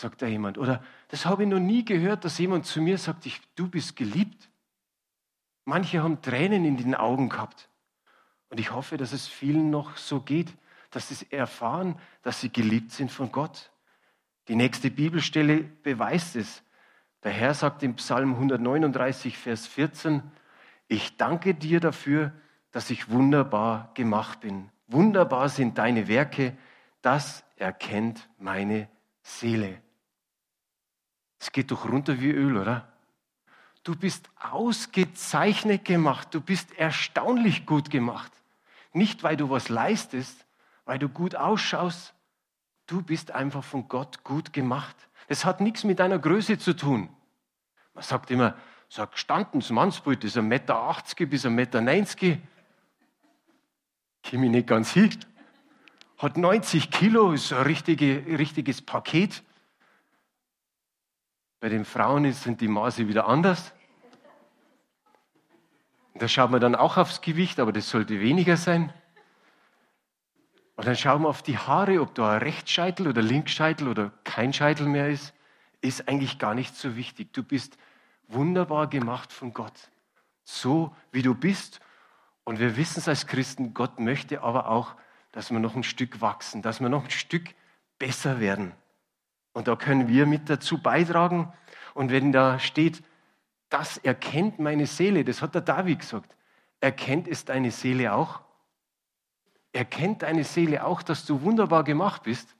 sagt 0.00 0.22
da 0.22 0.26
jemand. 0.26 0.58
Oder 0.58 0.82
das 1.08 1.26
habe 1.26 1.44
ich 1.44 1.48
noch 1.48 1.60
nie 1.60 1.84
gehört, 1.84 2.24
dass 2.24 2.38
jemand 2.38 2.66
zu 2.66 2.80
mir 2.80 2.98
sagt, 2.98 3.26
ich, 3.26 3.40
du 3.54 3.68
bist 3.68 3.96
geliebt. 3.96 4.50
Manche 5.64 6.02
haben 6.02 6.22
Tränen 6.22 6.64
in 6.64 6.76
den 6.76 6.94
Augen 6.94 7.28
gehabt. 7.28 7.68
Und 8.48 8.58
ich 8.58 8.72
hoffe, 8.72 8.96
dass 8.96 9.12
es 9.12 9.28
vielen 9.28 9.70
noch 9.70 9.96
so 9.96 10.20
geht, 10.20 10.52
dass 10.90 11.08
sie 11.08 11.30
erfahren, 11.30 11.98
dass 12.22 12.40
sie 12.40 12.52
geliebt 12.52 12.92
sind 12.92 13.10
von 13.10 13.32
Gott. 13.32 13.70
Die 14.48 14.56
nächste 14.56 14.90
Bibelstelle 14.90 15.62
beweist 15.62 16.36
es. 16.36 16.62
Der 17.22 17.32
Herr 17.32 17.54
sagt 17.54 17.82
im 17.82 17.94
Psalm 17.96 18.34
139, 18.34 19.36
Vers 19.36 19.66
14, 19.66 20.22
ich 20.88 21.16
danke 21.16 21.54
dir 21.54 21.80
dafür, 21.80 22.32
dass 22.72 22.90
ich 22.90 23.10
wunderbar 23.10 23.90
gemacht 23.94 24.40
bin. 24.40 24.70
Wunderbar 24.88 25.48
sind 25.48 25.78
deine 25.78 26.08
Werke, 26.08 26.56
das 27.02 27.44
erkennt 27.56 28.28
meine 28.38 28.88
Seele. 29.22 29.80
Es 31.38 31.52
geht 31.52 31.70
doch 31.70 31.88
runter 31.88 32.20
wie 32.20 32.30
Öl, 32.30 32.56
oder? 32.56 32.92
Du 33.82 33.96
bist 33.96 34.30
ausgezeichnet 34.38 35.84
gemacht. 35.84 36.28
Du 36.32 36.40
bist 36.40 36.76
erstaunlich 36.76 37.64
gut 37.64 37.88
gemacht. 37.88 38.32
Nicht, 38.92 39.22
weil 39.22 39.36
du 39.36 39.48
was 39.48 39.68
leistest, 39.68 40.44
weil 40.90 40.98
du 40.98 41.08
gut 41.08 41.36
ausschaust. 41.36 42.14
Du 42.88 43.00
bist 43.00 43.30
einfach 43.30 43.62
von 43.62 43.86
Gott 43.86 44.24
gut 44.24 44.52
gemacht. 44.52 44.96
Das 45.28 45.44
hat 45.44 45.60
nichts 45.60 45.84
mit 45.84 46.00
deiner 46.00 46.18
Größe 46.18 46.58
zu 46.58 46.74
tun. 46.74 47.08
Man 47.94 48.02
sagt 48.02 48.32
immer, 48.32 48.56
so 48.88 49.02
ein 49.02 49.08
gestandenes 49.12 49.70
Mannsbild 49.70 50.24
ist 50.24 50.36
1,80 50.36 50.42
Meter 50.42 51.26
bis 51.26 51.46
1,90 51.46 51.50
Meter. 51.50 52.40
Komme 54.28 54.46
ich 54.46 54.50
nicht 54.50 54.66
ganz 54.66 54.90
hin. 54.90 55.16
Hat 56.18 56.36
90 56.36 56.90
Kilo, 56.90 57.30
ist 57.34 57.52
ein 57.52 57.62
richtige, 57.62 58.24
richtiges 58.36 58.82
Paket. 58.82 59.44
Bei 61.60 61.68
den 61.68 61.84
Frauen 61.84 62.32
sind 62.32 62.60
die 62.60 62.66
Maße 62.66 63.06
wieder 63.06 63.28
anders. 63.28 63.72
Da 66.16 66.26
schaut 66.26 66.50
man 66.50 66.60
dann 66.60 66.74
auch 66.74 66.96
aufs 66.96 67.20
Gewicht, 67.20 67.60
aber 67.60 67.70
das 67.70 67.88
sollte 67.88 68.18
weniger 68.18 68.56
sein. 68.56 68.92
Und 70.80 70.86
dann 70.86 70.96
schauen 70.96 71.20
wir 71.20 71.28
auf 71.28 71.42
die 71.42 71.58
Haare, 71.58 72.00
ob 72.00 72.14
da 72.14 72.32
ein 72.32 72.38
Rechtsscheitel 72.38 73.06
oder 73.06 73.20
Linksscheitel 73.20 73.86
oder 73.86 74.12
kein 74.24 74.54
Scheitel 74.54 74.86
mehr 74.86 75.10
ist, 75.10 75.34
ist 75.82 76.08
eigentlich 76.08 76.38
gar 76.38 76.54
nicht 76.54 76.74
so 76.74 76.96
wichtig. 76.96 77.34
Du 77.34 77.42
bist 77.42 77.76
wunderbar 78.28 78.86
gemacht 78.86 79.30
von 79.30 79.52
Gott, 79.52 79.90
so 80.42 80.96
wie 81.12 81.20
du 81.20 81.34
bist. 81.34 81.80
Und 82.44 82.60
wir 82.60 82.78
wissen 82.78 83.00
es 83.00 83.08
als 83.08 83.26
Christen, 83.26 83.74
Gott 83.74 84.00
möchte 84.00 84.40
aber 84.40 84.70
auch, 84.70 84.94
dass 85.32 85.50
wir 85.50 85.58
noch 85.58 85.76
ein 85.76 85.82
Stück 85.82 86.22
wachsen, 86.22 86.62
dass 86.62 86.80
wir 86.80 86.88
noch 86.88 87.04
ein 87.04 87.10
Stück 87.10 87.50
besser 87.98 88.40
werden. 88.40 88.72
Und 89.52 89.68
da 89.68 89.76
können 89.76 90.08
wir 90.08 90.24
mit 90.24 90.48
dazu 90.48 90.82
beitragen. 90.82 91.52
Und 91.92 92.10
wenn 92.10 92.32
da 92.32 92.58
steht, 92.58 93.02
das 93.68 93.98
erkennt 93.98 94.58
meine 94.58 94.86
Seele, 94.86 95.26
das 95.26 95.42
hat 95.42 95.54
der 95.54 95.60
David 95.60 95.98
gesagt, 95.98 96.34
erkennt 96.80 97.28
es 97.28 97.44
deine 97.44 97.70
Seele 97.70 98.14
auch? 98.14 98.40
Erkennt 99.72 100.22
deine 100.22 100.44
Seele 100.44 100.84
auch, 100.84 101.02
dass 101.02 101.24
du 101.24 101.42
wunderbar 101.42 101.84
gemacht 101.84 102.22
bist? 102.24 102.56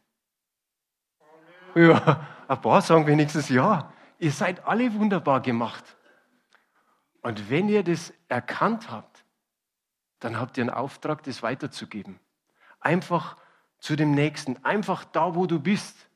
Ja, 1.75 2.27
ein 2.49 2.61
paar 2.61 2.83
sagen 2.83 3.07
wenigstens 3.07 3.49
ja. 3.49 3.93
Ihr 4.19 4.33
seid 4.33 4.67
alle 4.67 4.93
wunderbar 4.95 5.41
gemacht. 5.41 5.97
Und 7.23 7.51
wenn 7.51 7.69
ihr 7.69 7.83
das 7.83 8.13
erkannt 8.29 8.91
habt, 8.91 9.25
dann 10.21 10.39
habt 10.39 10.59
ihr 10.59 10.63
einen 10.63 10.71
Auftrag, 10.71 11.23
das 11.23 11.43
weiterzugeben. 11.43 12.19
Einfach 12.81 13.37
zu 13.79 13.97
dem 13.97 14.13
Nächsten, 14.13 14.63
einfach 14.65 15.05
da, 15.05 15.35
wo 15.35 15.47
du 15.47 15.59
bist 15.59 16.09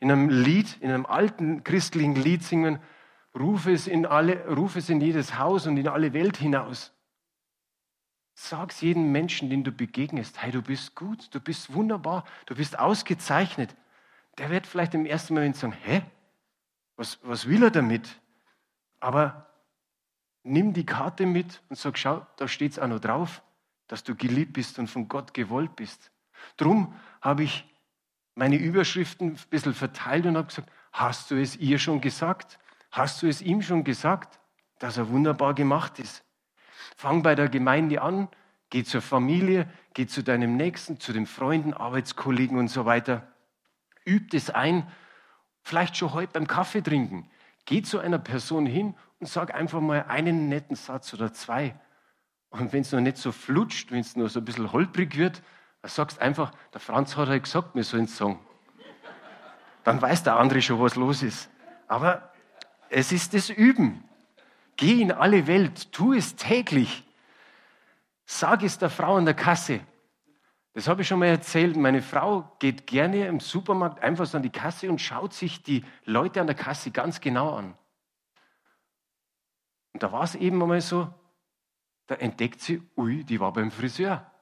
in 0.00 0.10
einem 0.10 0.30
Lied, 0.30 0.78
in 0.80 0.90
einem 0.90 1.06
alten 1.06 1.62
christlichen 1.62 2.14
Lied 2.14 2.42
singen, 2.42 2.78
ruf 3.38 3.66
es 3.66 3.86
in, 3.86 4.06
alle, 4.06 4.46
ruf 4.48 4.76
es 4.76 4.88
in 4.88 5.00
jedes 5.00 5.38
Haus 5.38 5.66
und 5.66 5.76
in 5.76 5.88
alle 5.88 6.12
Welt 6.12 6.38
hinaus. 6.38 6.92
Sag 8.42 8.70
es 8.70 8.80
jedem 8.80 9.12
Menschen, 9.12 9.50
den 9.50 9.64
du 9.64 9.70
begegnest, 9.70 10.40
hey, 10.42 10.50
du 10.50 10.62
bist 10.62 10.94
gut, 10.94 11.28
du 11.34 11.40
bist 11.40 11.74
wunderbar, 11.74 12.24
du 12.46 12.54
bist 12.54 12.78
ausgezeichnet. 12.78 13.76
Der 14.38 14.48
wird 14.48 14.66
vielleicht 14.66 14.94
im 14.94 15.04
ersten 15.04 15.34
Moment 15.34 15.56
sagen, 15.56 15.74
hä, 15.82 16.00
was, 16.96 17.18
was 17.22 17.46
will 17.46 17.62
er 17.62 17.70
damit? 17.70 18.18
Aber 18.98 19.46
nimm 20.42 20.72
die 20.72 20.86
Karte 20.86 21.26
mit 21.26 21.60
und 21.68 21.76
sag, 21.76 21.98
schau, 21.98 22.26
da 22.38 22.48
steht 22.48 22.72
es 22.72 22.78
auch 22.78 22.88
noch 22.88 22.98
drauf, 22.98 23.42
dass 23.88 24.04
du 24.04 24.16
geliebt 24.16 24.54
bist 24.54 24.78
und 24.78 24.88
von 24.88 25.06
Gott 25.06 25.34
gewollt 25.34 25.76
bist. 25.76 26.10
Drum 26.56 26.94
habe 27.20 27.42
ich 27.42 27.68
meine 28.34 28.56
Überschriften 28.56 29.32
ein 29.32 29.48
bisschen 29.50 29.74
verteilt 29.74 30.24
und 30.24 30.38
habe 30.38 30.48
gesagt, 30.48 30.72
hast 30.92 31.30
du 31.30 31.38
es 31.38 31.56
ihr 31.56 31.78
schon 31.78 32.00
gesagt? 32.00 32.58
Hast 32.90 33.20
du 33.20 33.28
es 33.28 33.42
ihm 33.42 33.60
schon 33.60 33.84
gesagt, 33.84 34.40
dass 34.78 34.96
er 34.96 35.10
wunderbar 35.10 35.52
gemacht 35.52 35.98
ist? 35.98 36.24
Fang 37.00 37.22
bei 37.22 37.34
der 37.34 37.48
Gemeinde 37.48 38.02
an, 38.02 38.28
Geh 38.68 38.84
zur 38.84 39.00
Familie, 39.00 39.66
geh 39.94 40.06
zu 40.06 40.22
deinem 40.22 40.56
Nächsten, 40.56 41.00
zu 41.00 41.12
den 41.14 41.26
Freunden, 41.26 41.74
Arbeitskollegen 41.74 42.58
und 42.58 42.68
so 42.68 42.84
weiter. 42.84 43.26
Üb 44.06 44.34
es 44.34 44.48
ein, 44.48 44.86
vielleicht 45.62 45.96
schon 45.96 46.12
heute 46.12 46.34
beim 46.34 46.46
Kaffee 46.46 46.82
trinken. 46.82 47.28
Geh 47.64 47.82
zu 47.82 47.98
einer 47.98 48.18
Person 48.18 48.66
hin 48.66 48.94
und 49.18 49.28
sag 49.28 49.54
einfach 49.54 49.80
mal 49.80 50.04
einen 50.08 50.48
netten 50.48 50.76
Satz 50.76 51.12
oder 51.14 51.32
zwei. 51.32 51.74
Und 52.50 52.72
wenn 52.72 52.82
es 52.82 52.92
noch 52.92 53.00
nicht 53.00 53.16
so 53.16 53.32
flutscht, 53.32 53.90
wenn 53.90 54.00
es 54.00 54.14
nur 54.14 54.28
so 54.28 54.38
ein 54.38 54.44
bisschen 54.44 54.70
holprig 54.70 55.16
wird, 55.16 55.42
dann 55.82 55.90
sagst 55.90 56.20
einfach, 56.20 56.52
der 56.74 56.80
Franz 56.80 57.16
hat 57.16 57.28
halt 57.28 57.42
gesagt, 57.42 57.74
wir 57.74 57.82
sollen 57.82 58.08
sagen. 58.08 58.38
Dann 59.82 60.00
weiß 60.00 60.22
der 60.22 60.36
andere 60.36 60.62
schon, 60.62 60.78
was 60.80 60.94
los 60.94 61.22
ist. 61.22 61.50
Aber 61.88 62.30
es 62.90 63.10
ist 63.10 63.32
das 63.34 63.50
Üben. 63.50 64.04
Geh 64.80 65.02
in 65.02 65.12
alle 65.12 65.46
Welt, 65.46 65.92
tu 65.92 66.14
es 66.14 66.36
täglich. 66.36 67.04
Sag 68.24 68.62
es 68.62 68.78
der 68.78 68.88
Frau 68.88 69.16
an 69.16 69.26
der 69.26 69.34
Kasse. 69.34 69.80
Das 70.72 70.88
habe 70.88 71.02
ich 71.02 71.08
schon 71.08 71.18
mal 71.18 71.26
erzählt. 71.26 71.76
Meine 71.76 72.00
Frau 72.00 72.56
geht 72.60 72.86
gerne 72.86 73.26
im 73.26 73.40
Supermarkt 73.40 74.02
einfach 74.02 74.24
so 74.24 74.38
an 74.38 74.42
die 74.42 74.48
Kasse 74.48 74.88
und 74.88 74.98
schaut 74.98 75.34
sich 75.34 75.62
die 75.62 75.84
Leute 76.06 76.40
an 76.40 76.46
der 76.46 76.56
Kasse 76.56 76.92
ganz 76.92 77.20
genau 77.20 77.56
an. 77.56 77.76
Und 79.92 80.02
da 80.02 80.12
war 80.12 80.22
es 80.22 80.34
eben 80.34 80.62
einmal 80.62 80.80
so, 80.80 81.12
da 82.06 82.14
entdeckt 82.14 82.62
sie, 82.62 82.80
ui, 82.96 83.22
die 83.22 83.38
war 83.38 83.52
beim 83.52 83.70
Friseur. 83.70 84.32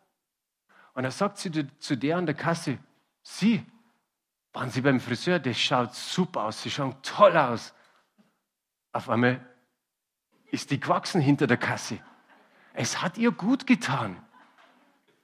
Und 0.94 1.02
dann 1.02 1.10
sagt 1.10 1.38
sie 1.38 1.50
zu 1.80 1.96
der 1.96 2.16
an 2.16 2.26
der 2.26 2.36
Kasse, 2.36 2.78
Sie, 3.24 3.66
waren 4.52 4.70
Sie 4.70 4.82
beim 4.82 5.00
Friseur? 5.00 5.40
Das 5.40 5.58
schaut 5.58 5.94
super 5.94 6.44
aus, 6.44 6.62
Sie 6.62 6.70
schauen 6.70 6.94
toll 7.02 7.36
aus. 7.36 7.74
Auf 8.92 9.10
einmal 9.10 9.44
ist 10.50 10.70
die 10.70 10.80
gewachsen 10.80 11.20
hinter 11.20 11.46
der 11.46 11.56
Kasse. 11.56 11.98
Es 12.74 13.02
hat 13.02 13.18
ihr 13.18 13.32
gut 13.32 13.66
getan. 13.66 14.16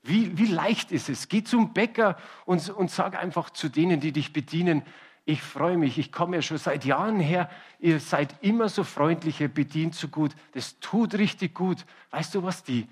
Wie, 0.03 0.37
wie 0.37 0.47
leicht 0.47 0.93
ist 0.93 1.09
es? 1.09 1.29
Geh 1.29 1.45
zum 1.45 1.73
Bäcker 1.73 2.17
und, 2.45 2.69
und 2.69 2.91
sag 2.91 3.17
einfach 3.17 3.51
zu 3.51 3.69
denen, 3.69 4.01
die 4.01 4.13
dich 4.13 4.33
bedienen, 4.33 4.83
ich 5.27 5.41
freue 5.41 5.79
mich, 5.79 5.99
ich 5.99 6.13
komme 6.13 6.37
ja 6.37 6.43
schon 6.43 6.59
seit 6.59 6.85
Jahren 6.85 7.19
her, 7.19 7.49
ihr 7.79 7.99
seid 7.99 8.35
immer 8.43 8.69
so 8.69 8.85
freundlich, 8.85 9.41
ihr 9.41 9.49
bedient 9.49 9.95
so 9.95 10.09
gut, 10.09 10.33
das 10.53 10.79
tut 10.81 11.15
richtig 11.15 11.55
gut. 11.55 11.87
Weißt 12.11 12.35
du 12.35 12.43
was, 12.43 12.63
die, 12.63 12.87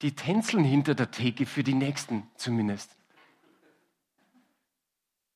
die 0.00 0.14
tänzeln 0.14 0.64
hinter 0.64 0.94
der 0.94 1.10
Theke 1.10 1.44
für 1.44 1.62
die 1.62 1.74
Nächsten 1.74 2.26
zumindest. 2.36 2.96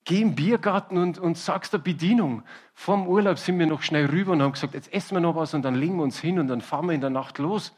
Geh 0.04 0.20
im 0.20 0.34
Biergarten 0.34 0.98
und, 0.98 1.18
und 1.18 1.38
sagst 1.38 1.72
der 1.72 1.78
Bedienung. 1.78 2.42
Vorm 2.74 3.06
Urlaub 3.06 3.38
sind 3.38 3.58
wir 3.58 3.66
noch 3.66 3.82
schnell 3.82 4.06
rüber 4.06 4.32
und 4.32 4.42
haben 4.42 4.52
gesagt, 4.52 4.74
jetzt 4.74 4.92
essen 4.92 5.16
wir 5.16 5.20
noch 5.20 5.36
was 5.36 5.54
und 5.54 5.62
dann 5.62 5.76
legen 5.76 5.96
wir 5.96 6.02
uns 6.02 6.18
hin 6.18 6.38
und 6.40 6.48
dann 6.48 6.60
fahren 6.60 6.86
wir 6.86 6.94
in 6.94 7.00
der 7.00 7.10
Nacht 7.10 7.38
los. 7.38 7.76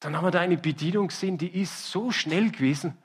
Dann 0.00 0.16
haben 0.16 0.24
wir 0.24 0.30
da 0.30 0.40
eine 0.40 0.56
Bedienung 0.56 1.08
gesehen, 1.08 1.36
die 1.36 1.60
ist 1.60 1.90
so 1.90 2.10
schnell 2.10 2.50
gewesen. 2.50 2.96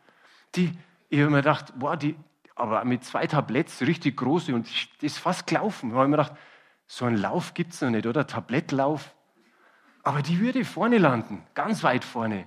Die, 0.55 0.71
ich 1.09 1.19
habe 1.19 1.31
mir 1.31 1.37
gedacht, 1.37 1.73
boah, 1.77 1.97
die, 1.97 2.15
aber 2.55 2.85
mit 2.85 3.03
zwei 3.03 3.27
Tabletts, 3.27 3.81
richtig 3.81 4.15
große 4.17 4.53
und 4.55 4.69
die 5.01 5.05
ist 5.05 5.17
fast 5.17 5.47
gelaufen. 5.47 5.89
Da 5.89 5.95
habe 5.97 6.05
ich 6.05 6.11
mir 6.11 6.17
gedacht, 6.17 6.37
so 6.87 7.05
einen 7.05 7.17
Lauf 7.17 7.53
gibt 7.53 7.73
es 7.73 7.81
noch 7.81 7.89
nicht, 7.89 8.05
oder? 8.05 8.27
Tablettlauf. 8.27 9.13
Aber 10.03 10.21
die 10.21 10.39
würde 10.39 10.63
vorne 10.63 10.97
landen, 10.97 11.43
ganz 11.55 11.83
weit 11.83 12.05
vorne. 12.05 12.45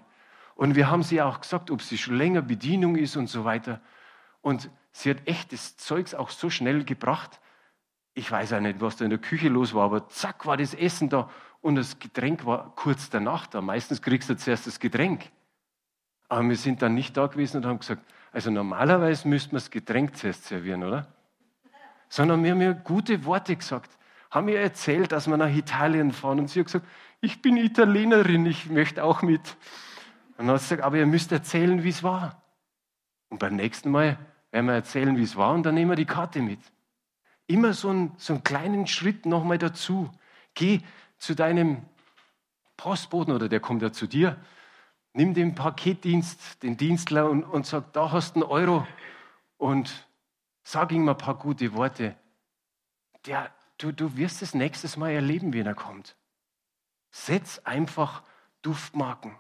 Und 0.55 0.75
wir 0.75 0.91
haben 0.91 1.03
sie 1.03 1.21
auch 1.21 1.41
gesagt, 1.41 1.71
ob 1.71 1.83
sie 1.83 1.99
schon 1.99 2.17
länger 2.17 2.43
Bedienung 2.43 2.97
ist 2.97 3.17
und 3.17 3.27
so 3.27 3.45
weiter. 3.45 3.81
Und 4.41 4.71
sie 4.97 5.11
hat 5.11 5.27
echt 5.27 5.53
das 5.53 5.77
Zeugs 5.77 6.15
auch 6.15 6.31
so 6.31 6.49
schnell 6.49 6.85
gebracht. 6.85 7.41
Ich 8.15 8.31
weiß 8.31 8.55
auch 8.55 8.61
nicht, 8.61 8.81
was 8.81 8.97
da 8.97 9.05
in 9.05 9.11
der 9.11 9.19
Küche 9.19 9.49
los 9.49 9.75
war, 9.75 9.85
aber 9.85 10.09
zack 10.09 10.47
war 10.47 10.57
das 10.57 10.73
Essen 10.73 11.11
da 11.11 11.29
und 11.61 11.75
das 11.75 11.99
Getränk 11.99 12.47
war 12.47 12.75
kurz 12.77 13.11
danach 13.11 13.47
da. 13.47 13.61
Meistens 13.61 14.01
kriegst 14.01 14.31
du 14.31 14.37
zuerst 14.37 14.67
das 14.67 14.81
Getränk. 14.81 15.31
Aber 16.29 16.49
wir 16.49 16.57
sind 16.57 16.81
dann 16.81 16.95
nicht 16.95 17.17
da 17.17 17.27
gewesen 17.27 17.59
und 17.59 17.67
haben 17.67 17.79
gesagt, 17.79 18.03
also 18.33 18.51
normalerweise 18.51 19.29
müsste 19.29 19.51
man 19.51 19.57
das 19.57 19.71
Getränk 19.71 20.17
zuerst 20.17 20.45
servieren, 20.45 20.83
oder? 20.83 21.07
Sondern 22.09 22.43
wir 22.43 22.53
haben 22.53 22.63
ja 22.63 22.73
gute 22.73 23.25
Worte 23.27 23.55
gesagt. 23.55 23.99
Haben 24.31 24.49
ihr 24.49 24.61
erzählt, 24.61 25.13
dass 25.13 25.29
wir 25.29 25.37
nach 25.37 25.55
Italien 25.55 26.13
fahren 26.13 26.39
und 26.39 26.49
sie 26.49 26.61
hat 26.61 26.67
gesagt, 26.67 26.87
ich 27.21 27.43
bin 27.43 27.59
Italienerin, 27.59 28.47
ich 28.47 28.71
möchte 28.71 29.05
auch 29.05 29.21
mit. 29.21 29.57
Und 30.39 30.47
dann 30.47 30.55
hat 30.55 30.61
sie 30.61 30.69
gesagt, 30.69 30.83
aber 30.83 30.97
ihr 30.97 31.07
müsst 31.07 31.33
erzählen, 31.33 31.83
wie 31.85 31.91
es 31.91 32.03
war. 32.03 32.43
Und 33.29 33.39
beim 33.39 33.57
nächsten 33.57 33.91
Mal 33.91 34.19
werden 34.57 34.69
wir 34.69 34.75
erzählen, 34.75 35.19
wie 35.19 35.23
es 35.23 35.37
war 35.37 35.53
und 35.53 35.64
dann 35.64 35.75
nehmen 35.75 35.90
wir 35.90 35.97
die 35.97 36.07
Karte 36.07 36.40
mit. 36.40 36.61
Immer 37.47 37.75
so 37.75 37.90
einen, 37.90 38.14
so 38.16 38.33
einen 38.33 38.42
kleinen 38.42 38.87
Schritt 38.87 39.27
nochmal 39.27 39.59
dazu. 39.59 40.11
Geh 40.55 40.81
zu 41.19 41.35
deinem 41.35 41.83
Postboten 42.79 43.35
oder 43.35 43.51
der 43.51 43.61
kommt 43.61 43.83
ja 43.83 43.92
zu 43.92 44.07
dir, 44.07 44.42
nimm 45.12 45.35
den 45.35 45.55
Paketdienst, 45.55 46.62
den 46.62 46.79
Dienstler 46.79 47.29
und, 47.29 47.45
und 47.45 47.66
sag, 47.66 47.92
da 47.92 48.12
hast 48.12 48.35
du 48.35 48.40
einen 48.40 48.51
Euro 48.51 48.87
und 49.59 50.09
sag 50.64 50.90
ihm 50.90 51.07
ein 51.07 51.19
paar 51.19 51.35
gute 51.35 51.75
Worte. 51.75 52.16
Der, 53.27 53.55
du, 53.77 53.92
du 53.92 54.16
wirst 54.16 54.40
es 54.40 54.55
nächstes 54.55 54.97
Mal 54.97 55.11
erleben, 55.11 55.53
wenn 55.53 55.66
er 55.66 55.75
kommt. 55.75 56.16
Setz 57.11 57.59
einfach 57.59 58.23
Duftmarken. 58.62 59.37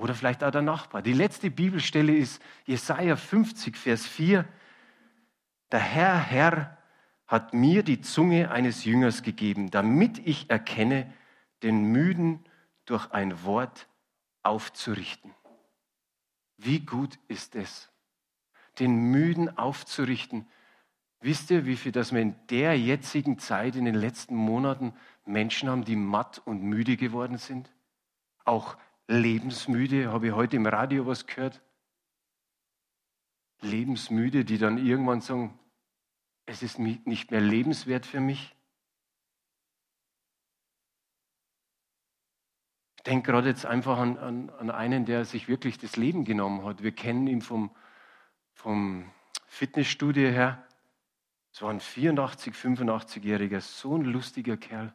Oder 0.00 0.14
vielleicht 0.14 0.42
auch 0.42 0.50
der 0.50 0.62
Nachbar. 0.62 1.02
Die 1.02 1.12
letzte 1.12 1.50
Bibelstelle 1.50 2.16
ist 2.16 2.40
Jesaja 2.64 3.16
50, 3.16 3.76
Vers 3.76 4.06
4. 4.06 4.46
Der 5.70 5.78
Herr, 5.78 6.18
Herr 6.18 6.78
hat 7.26 7.52
mir 7.52 7.82
die 7.82 8.00
Zunge 8.00 8.50
eines 8.50 8.86
Jüngers 8.86 9.22
gegeben, 9.22 9.70
damit 9.70 10.18
ich 10.26 10.48
erkenne, 10.48 11.12
den 11.62 11.92
Müden 11.92 12.42
durch 12.86 13.12
ein 13.12 13.44
Wort 13.44 13.88
aufzurichten. 14.42 15.34
Wie 16.56 16.80
gut 16.80 17.18
ist 17.28 17.54
es, 17.54 17.90
den 18.78 19.10
Müden 19.10 19.58
aufzurichten. 19.58 20.48
Wisst 21.20 21.50
ihr, 21.50 21.66
wie 21.66 21.76
viel, 21.76 21.92
dass 21.92 22.14
wir 22.14 22.22
in 22.22 22.34
der 22.48 22.78
jetzigen 22.78 23.38
Zeit, 23.38 23.76
in 23.76 23.84
den 23.84 23.96
letzten 23.96 24.34
Monaten 24.34 24.94
Menschen 25.26 25.68
haben, 25.68 25.84
die 25.84 25.96
matt 25.96 26.40
und 26.46 26.62
müde 26.62 26.96
geworden 26.96 27.36
sind? 27.36 27.70
Auch 28.46 28.78
lebensmüde, 29.10 30.12
habe 30.12 30.28
ich 30.28 30.32
heute 30.32 30.56
im 30.56 30.66
Radio 30.66 31.06
was 31.06 31.26
gehört. 31.26 31.60
Lebensmüde, 33.60 34.44
die 34.44 34.56
dann 34.56 34.78
irgendwann 34.78 35.20
sagen, 35.20 35.58
es 36.46 36.62
ist 36.62 36.78
nicht 36.78 37.30
mehr 37.30 37.40
lebenswert 37.40 38.06
für 38.06 38.20
mich. 38.20 38.54
Ich 42.96 43.02
denke 43.02 43.32
gerade 43.32 43.48
jetzt 43.48 43.66
einfach 43.66 43.98
an, 43.98 44.18
an, 44.18 44.50
an, 44.50 44.70
einen, 44.70 45.06
der 45.06 45.24
sich 45.24 45.48
wirklich 45.48 45.78
das 45.78 45.96
Leben 45.96 46.24
genommen 46.24 46.64
hat. 46.64 46.82
Wir 46.82 46.92
kennen 46.92 47.26
ihn 47.26 47.42
vom, 47.42 47.74
vom 48.52 49.10
Fitnessstudio 49.46 50.28
her. 50.28 50.66
Es 51.52 51.62
war 51.62 51.70
ein 51.70 51.80
84, 51.80 52.54
85-jähriger, 52.54 53.60
so 53.60 53.96
ein 53.96 54.04
lustiger 54.04 54.56
Kerl. 54.56 54.94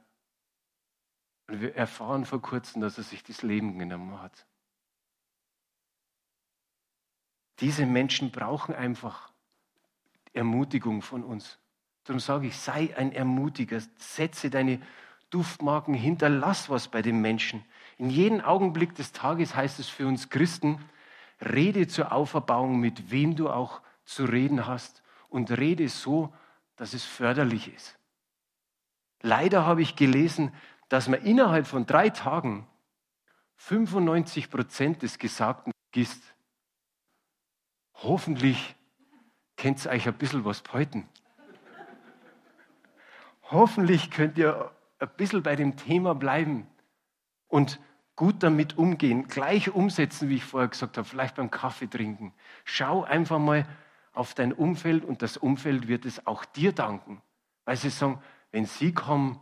Und 1.47 1.61
wir 1.61 1.75
erfahren 1.75 2.25
vor 2.25 2.41
kurzem, 2.41 2.81
dass 2.81 2.97
er 2.97 3.03
sich 3.03 3.23
das 3.23 3.43
Leben 3.43 3.77
genommen 3.77 4.21
hat. 4.21 4.45
Diese 7.59 7.85
Menschen 7.85 8.31
brauchen 8.31 8.75
einfach 8.75 9.31
Ermutigung 10.33 11.01
von 11.01 11.23
uns. 11.23 11.59
Darum 12.03 12.19
sage 12.19 12.47
ich, 12.47 12.57
sei 12.57 12.95
ein 12.97 13.11
Ermutiger, 13.11 13.81
setze 13.97 14.49
deine 14.49 14.81
Duftmarken, 15.29 15.93
hinterlass 15.93 16.69
was 16.69 16.87
bei 16.87 17.01
den 17.01 17.21
Menschen. 17.21 17.63
In 17.97 18.09
jedem 18.09 18.41
Augenblick 18.41 18.95
des 18.95 19.11
Tages 19.11 19.55
heißt 19.55 19.79
es 19.79 19.87
für 19.87 20.07
uns 20.07 20.29
Christen, 20.29 20.83
rede 21.41 21.87
zur 21.87 22.11
Auferbauung, 22.11 22.79
mit 22.79 23.11
wem 23.11 23.35
du 23.35 23.49
auch 23.49 23.81
zu 24.03 24.25
reden 24.25 24.67
hast 24.67 25.01
und 25.29 25.51
rede 25.51 25.89
so, 25.89 26.33
dass 26.75 26.93
es 26.93 27.03
förderlich 27.03 27.73
ist. 27.73 27.97
Leider 29.21 29.65
habe 29.65 29.81
ich 29.81 29.95
gelesen, 29.95 30.53
dass 30.89 31.07
man 31.07 31.21
innerhalb 31.21 31.67
von 31.67 31.85
drei 31.85 32.09
Tagen 32.09 32.67
95 33.57 34.49
Prozent 34.49 35.01
des 35.01 35.17
Gesagten 35.17 35.71
vergisst. 35.91 36.21
Hoffentlich 37.95 38.75
kennt 39.55 39.85
ihr 39.85 39.91
euch 39.91 40.07
ein 40.07 40.17
bisschen 40.17 40.45
was 40.45 40.61
behalten. 40.61 41.07
Hoffentlich 43.43 44.11
könnt 44.11 44.37
ihr 44.37 44.71
ein 44.99 45.09
bisschen 45.17 45.43
bei 45.43 45.55
dem 45.55 45.77
Thema 45.77 46.15
bleiben 46.15 46.67
und 47.47 47.79
gut 48.15 48.41
damit 48.43 48.77
umgehen, 48.77 49.27
gleich 49.27 49.73
umsetzen, 49.73 50.29
wie 50.29 50.35
ich 50.35 50.45
vorher 50.45 50.69
gesagt 50.69 50.97
habe, 50.97 51.07
vielleicht 51.07 51.35
beim 51.35 51.51
Kaffee 51.51 51.87
trinken. 51.87 52.33
Schau 52.63 53.03
einfach 53.03 53.39
mal 53.39 53.67
auf 54.13 54.33
dein 54.33 54.53
Umfeld 54.53 55.03
und 55.03 55.21
das 55.21 55.37
Umfeld 55.37 55.87
wird 55.87 56.05
es 56.05 56.25
auch 56.25 56.45
dir 56.45 56.71
danken, 56.71 57.21
weil 57.65 57.75
sie 57.75 57.89
sagen, 57.89 58.21
wenn 58.51 58.65
sie 58.65 58.93
kommen, 58.93 59.41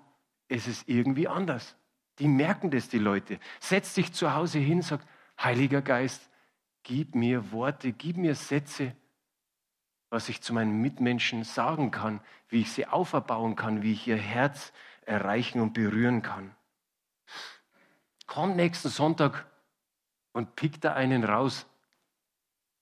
es 0.53 0.67
ist 0.67 0.87
irgendwie 0.87 1.27
anders. 1.27 1.75
Die 2.19 2.27
merken 2.27 2.69
das, 2.69 2.87
die 2.87 2.99
Leute. 2.99 3.39
Setz 3.59 3.95
dich 3.95 4.13
zu 4.13 4.35
Hause 4.35 4.59
hin, 4.59 4.83
sag, 4.83 5.01
Heiliger 5.41 5.81
Geist, 5.81 6.29
gib 6.83 7.15
mir 7.15 7.51
Worte, 7.51 7.91
gib 7.91 8.17
mir 8.17 8.35
Sätze, 8.35 8.95
was 10.11 10.29
ich 10.29 10.41
zu 10.41 10.53
meinen 10.53 10.79
Mitmenschen 10.79 11.43
sagen 11.43 11.89
kann, 11.89 12.21
wie 12.49 12.61
ich 12.61 12.71
sie 12.71 12.85
auferbauen 12.85 13.55
kann, 13.55 13.81
wie 13.81 13.93
ich 13.93 14.07
ihr 14.07 14.17
Herz 14.17 14.73
erreichen 15.05 15.59
und 15.59 15.73
berühren 15.73 16.21
kann. 16.21 16.55
Komm 18.27 18.55
nächsten 18.55 18.89
Sonntag 18.89 19.47
und 20.33 20.55
pick 20.55 20.79
da 20.81 20.93
einen 20.93 21.23
raus 21.23 21.65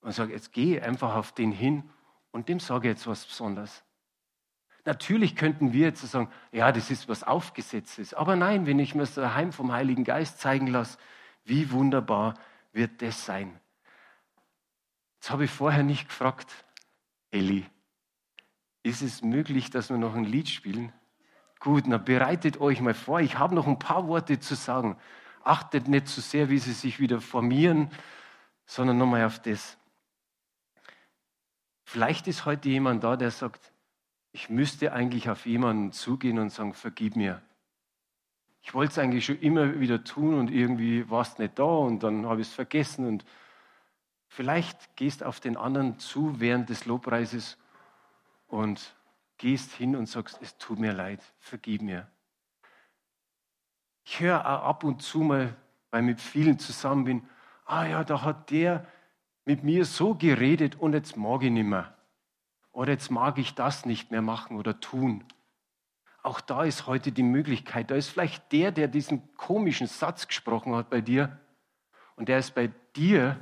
und 0.01 0.11
sage, 0.11 0.33
jetzt 0.33 0.51
gehe 0.51 0.83
einfach 0.83 1.15
auf 1.15 1.31
den 1.31 1.53
hin 1.53 1.89
und 2.31 2.49
dem 2.49 2.59
sage 2.59 2.89
jetzt 2.89 3.07
was 3.07 3.25
Besonderes. 3.25 3.81
Natürlich 4.85 5.35
könnten 5.35 5.73
wir 5.73 5.87
jetzt 5.87 6.01
sagen, 6.01 6.29
ja, 6.51 6.71
das 6.71 6.89
ist 6.89 7.07
was 7.07 7.23
Aufgesetztes. 7.23 8.13
Aber 8.13 8.35
nein, 8.35 8.65
wenn 8.65 8.79
ich 8.79 8.95
mir 8.95 9.01
das 9.01 9.13
daheim 9.13 9.51
vom 9.51 9.71
Heiligen 9.71 10.03
Geist 10.03 10.39
zeigen 10.39 10.67
lasse, 10.67 10.97
wie 11.43 11.71
wunderbar 11.71 12.33
wird 12.73 13.01
das 13.01 13.25
sein. 13.25 13.59
Jetzt 15.19 15.29
habe 15.29 15.45
ich 15.45 15.51
vorher 15.51 15.83
nicht 15.83 16.07
gefragt, 16.07 16.51
Eli, 17.29 17.65
ist 18.83 19.01
es 19.03 19.21
möglich, 19.21 19.69
dass 19.69 19.89
wir 19.89 19.97
noch 19.97 20.15
ein 20.15 20.25
Lied 20.25 20.49
spielen? 20.49 20.91
Gut, 21.59 21.83
na 21.85 21.97
bereitet 21.97 22.59
euch 22.59 22.81
mal 22.81 22.95
vor. 22.95 23.19
Ich 23.19 23.37
habe 23.37 23.53
noch 23.53 23.67
ein 23.67 23.77
paar 23.77 24.07
Worte 24.07 24.39
zu 24.39 24.55
sagen. 24.55 24.97
Achtet 25.43 25.87
nicht 25.87 26.07
so 26.07 26.21
sehr, 26.21 26.49
wie 26.49 26.57
sie 26.57 26.73
sich 26.73 26.99
wieder 26.99 27.21
formieren, 27.21 27.91
sondern 28.65 28.97
nochmal 28.97 29.25
auf 29.25 29.39
das. 29.39 29.77
Vielleicht 31.83 32.27
ist 32.27 32.45
heute 32.45 32.69
jemand 32.69 33.03
da, 33.03 33.15
der 33.15 33.29
sagt, 33.29 33.70
ich 34.33 34.49
müsste 34.49 34.93
eigentlich 34.93 35.29
auf 35.29 35.45
jemanden 35.45 35.91
zugehen 35.91 36.39
und 36.39 36.51
sagen, 36.51 36.73
vergib 36.73 37.15
mir. 37.15 37.41
Ich 38.63 38.73
wollte 38.73 38.91
es 38.91 38.99
eigentlich 38.99 39.25
schon 39.25 39.39
immer 39.39 39.79
wieder 39.79 40.03
tun 40.03 40.35
und 40.35 40.51
irgendwie 40.51 41.09
war 41.09 41.21
es 41.21 41.37
nicht 41.37 41.57
da 41.57 41.63
und 41.63 42.03
dann 42.03 42.27
habe 42.27 42.41
ich 42.41 42.47
es 42.47 42.53
vergessen. 42.53 43.07
Und 43.07 43.25
vielleicht 44.27 44.95
gehst 44.95 45.23
auf 45.23 45.39
den 45.39 45.57
anderen 45.57 45.99
zu 45.99 46.39
während 46.39 46.69
des 46.69 46.85
Lobpreises 46.85 47.57
und 48.47 48.95
gehst 49.37 49.73
hin 49.73 49.95
und 49.95 50.07
sagst, 50.07 50.39
es 50.41 50.57
tut 50.57 50.79
mir 50.79 50.93
leid, 50.93 51.21
vergib 51.39 51.81
mir. 51.81 52.07
Ich 54.05 54.19
höre 54.19 54.45
auch 54.45 54.63
ab 54.63 54.83
und 54.83 55.01
zu 55.01 55.19
mal, 55.19 55.55
weil 55.89 56.01
ich 56.01 56.07
mit 56.07 56.21
vielen 56.21 56.59
zusammen 56.59 57.03
bin, 57.05 57.29
ah 57.65 57.85
ja, 57.85 58.03
da 58.03 58.21
hat 58.21 58.51
der 58.51 58.85
mit 59.45 59.63
mir 59.63 59.85
so 59.85 60.13
geredet 60.13 60.75
und 60.75 60.93
jetzt 60.93 61.17
mag 61.17 61.41
ich 61.43 61.51
nicht 61.51 61.65
mehr. 61.65 61.95
Oder 62.71 62.93
jetzt 62.93 63.11
mag 63.11 63.37
ich 63.37 63.53
das 63.55 63.85
nicht 63.85 64.11
mehr 64.11 64.21
machen 64.21 64.57
oder 64.57 64.79
tun. 64.79 65.23
Auch 66.23 66.39
da 66.39 66.63
ist 66.63 66.87
heute 66.87 67.11
die 67.11 67.23
Möglichkeit. 67.23 67.91
Da 67.91 67.95
ist 67.95 68.09
vielleicht 68.09 68.51
der, 68.51 68.71
der 68.71 68.87
diesen 68.87 69.35
komischen 69.35 69.87
Satz 69.87 70.27
gesprochen 70.27 70.75
hat 70.75 70.89
bei 70.89 71.01
dir 71.01 71.39
und 72.15 72.29
der 72.29 72.37
ist 72.37 72.53
bei 72.53 72.71
dir 72.95 73.39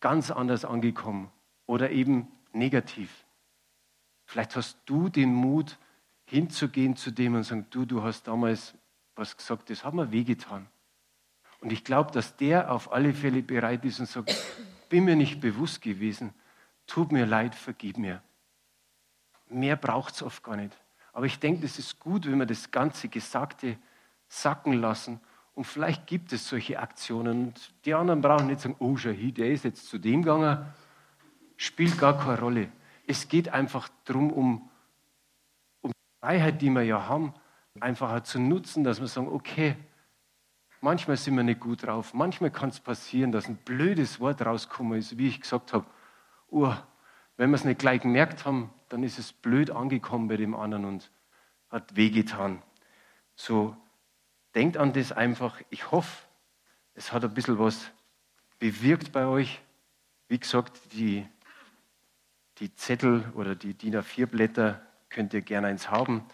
ganz 0.00 0.30
anders 0.30 0.64
angekommen 0.64 1.30
oder 1.66 1.90
eben 1.90 2.28
negativ. 2.52 3.24
Vielleicht 4.24 4.56
hast 4.56 4.78
du 4.86 5.08
den 5.08 5.32
Mut, 5.32 5.78
hinzugehen 6.28 6.96
zu 6.96 7.12
dem 7.12 7.36
und 7.36 7.44
sagen, 7.44 7.66
du, 7.70 7.84
du 7.84 8.02
hast 8.02 8.26
damals 8.26 8.74
was 9.14 9.36
gesagt, 9.36 9.70
das 9.70 9.84
hat 9.84 9.94
mir 9.94 10.10
wehgetan. 10.12 10.66
Und 11.60 11.72
ich 11.72 11.84
glaube, 11.84 12.10
dass 12.10 12.36
der 12.36 12.70
auf 12.70 12.92
alle 12.92 13.14
Fälle 13.14 13.42
bereit 13.42 13.84
ist 13.84 14.00
und 14.00 14.06
sagt, 14.06 14.34
bin 14.88 15.04
mir 15.04 15.16
nicht 15.16 15.40
bewusst 15.40 15.80
gewesen, 15.80 16.34
tut 16.86 17.12
mir 17.12 17.26
leid, 17.26 17.54
vergib 17.54 17.96
mir. 17.96 18.22
Mehr 19.48 19.76
braucht 19.76 20.14
es 20.14 20.22
oft 20.22 20.42
gar 20.42 20.56
nicht. 20.56 20.76
Aber 21.12 21.26
ich 21.26 21.38
denke, 21.38 21.64
es 21.64 21.78
ist 21.78 21.98
gut, 21.98 22.26
wenn 22.26 22.38
wir 22.38 22.46
das 22.46 22.70
ganze 22.70 23.08
Gesagte 23.08 23.78
sacken 24.28 24.74
lassen. 24.74 25.20
Und 25.54 25.64
vielleicht 25.64 26.06
gibt 26.06 26.32
es 26.32 26.48
solche 26.48 26.78
Aktionen. 26.78 27.46
Und 27.46 27.74
die 27.84 27.94
anderen 27.94 28.20
brauchen 28.20 28.48
nicht 28.48 28.60
sagen, 28.60 28.76
oh, 28.78 28.96
Shahid, 28.96 29.38
der 29.38 29.50
ist 29.50 29.64
jetzt 29.64 29.88
zu 29.88 29.98
dem 29.98 30.22
gegangen. 30.22 30.66
Spielt 31.56 31.98
gar 31.98 32.18
keine 32.18 32.38
Rolle. 32.38 32.68
Es 33.06 33.28
geht 33.28 33.48
einfach 33.48 33.88
darum, 34.04 34.30
um, 34.32 34.70
um 35.80 35.90
die 35.90 36.20
Freiheit, 36.20 36.60
die 36.60 36.70
wir 36.70 36.82
ja 36.82 37.08
haben, 37.08 37.32
einfach 37.80 38.22
zu 38.24 38.38
nutzen, 38.38 38.84
dass 38.84 39.00
wir 39.00 39.06
sagen, 39.06 39.28
okay, 39.28 39.76
manchmal 40.80 41.16
sind 41.16 41.36
wir 41.36 41.44
nicht 41.44 41.60
gut 41.60 41.86
drauf. 41.86 42.12
Manchmal 42.12 42.50
kann 42.50 42.68
es 42.68 42.80
passieren, 42.80 43.32
dass 43.32 43.48
ein 43.48 43.56
blödes 43.56 44.20
Wort 44.20 44.44
rauskommen 44.44 44.98
ist, 44.98 45.16
wie 45.16 45.28
ich 45.28 45.40
gesagt 45.40 45.72
habe. 45.72 45.86
Oh, 46.50 46.74
wenn 47.36 47.50
wir 47.50 47.56
es 47.56 47.64
nicht 47.64 47.78
gleich 47.78 48.02
gemerkt 48.02 48.44
haben, 48.44 48.70
dann 48.88 49.02
ist 49.02 49.18
es 49.18 49.32
blöd 49.32 49.70
angekommen 49.70 50.28
bei 50.28 50.36
dem 50.36 50.54
anderen 50.54 50.84
und 50.84 51.10
hat 51.70 51.96
wehgetan. 51.96 52.62
So, 53.34 53.76
denkt 54.54 54.76
an 54.76 54.92
das 54.92 55.12
einfach. 55.12 55.60
Ich 55.70 55.90
hoffe, 55.90 56.26
es 56.94 57.12
hat 57.12 57.24
ein 57.24 57.34
bisschen 57.34 57.58
was 57.58 57.90
bewirkt 58.58 59.12
bei 59.12 59.26
euch. 59.26 59.60
Wie 60.28 60.38
gesagt, 60.38 60.80
die, 60.92 61.26
die 62.58 62.74
Zettel 62.74 63.30
oder 63.34 63.54
die 63.54 63.74
DIN 63.74 63.96
A4-Blätter 63.96 64.80
könnt 65.10 65.34
ihr 65.34 65.42
gerne 65.42 65.68
eins 65.68 65.90
haben. 65.90 66.24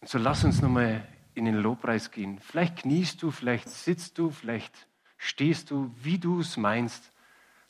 Und 0.00 0.08
so 0.08 0.18
lass 0.18 0.44
uns 0.44 0.60
nochmal 0.60 1.06
in 1.34 1.46
den 1.46 1.54
Lobpreis 1.54 2.10
gehen. 2.10 2.38
Vielleicht 2.40 2.80
kniest 2.80 3.22
du, 3.22 3.30
vielleicht 3.30 3.68
sitzt 3.68 4.18
du, 4.18 4.30
vielleicht 4.30 4.88
stehst 5.16 5.70
du, 5.70 5.94
wie 6.02 6.18
du 6.18 6.40
es 6.40 6.56
meinst. 6.56 7.11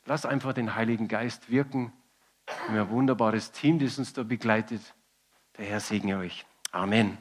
Lass 0.05 0.25
einfach 0.25 0.53
den 0.53 0.75
Heiligen 0.75 1.07
Geist 1.07 1.49
wirken. 1.49 1.93
Wir 2.69 2.81
haben 2.81 2.89
ein 2.89 2.89
wunderbares 2.89 3.51
Team, 3.51 3.79
das 3.79 3.97
uns 3.97 4.13
da 4.13 4.23
begleitet. 4.23 4.81
Der 5.57 5.65
Herr 5.65 5.79
segne 5.79 6.17
euch. 6.17 6.45
Amen. 6.71 7.17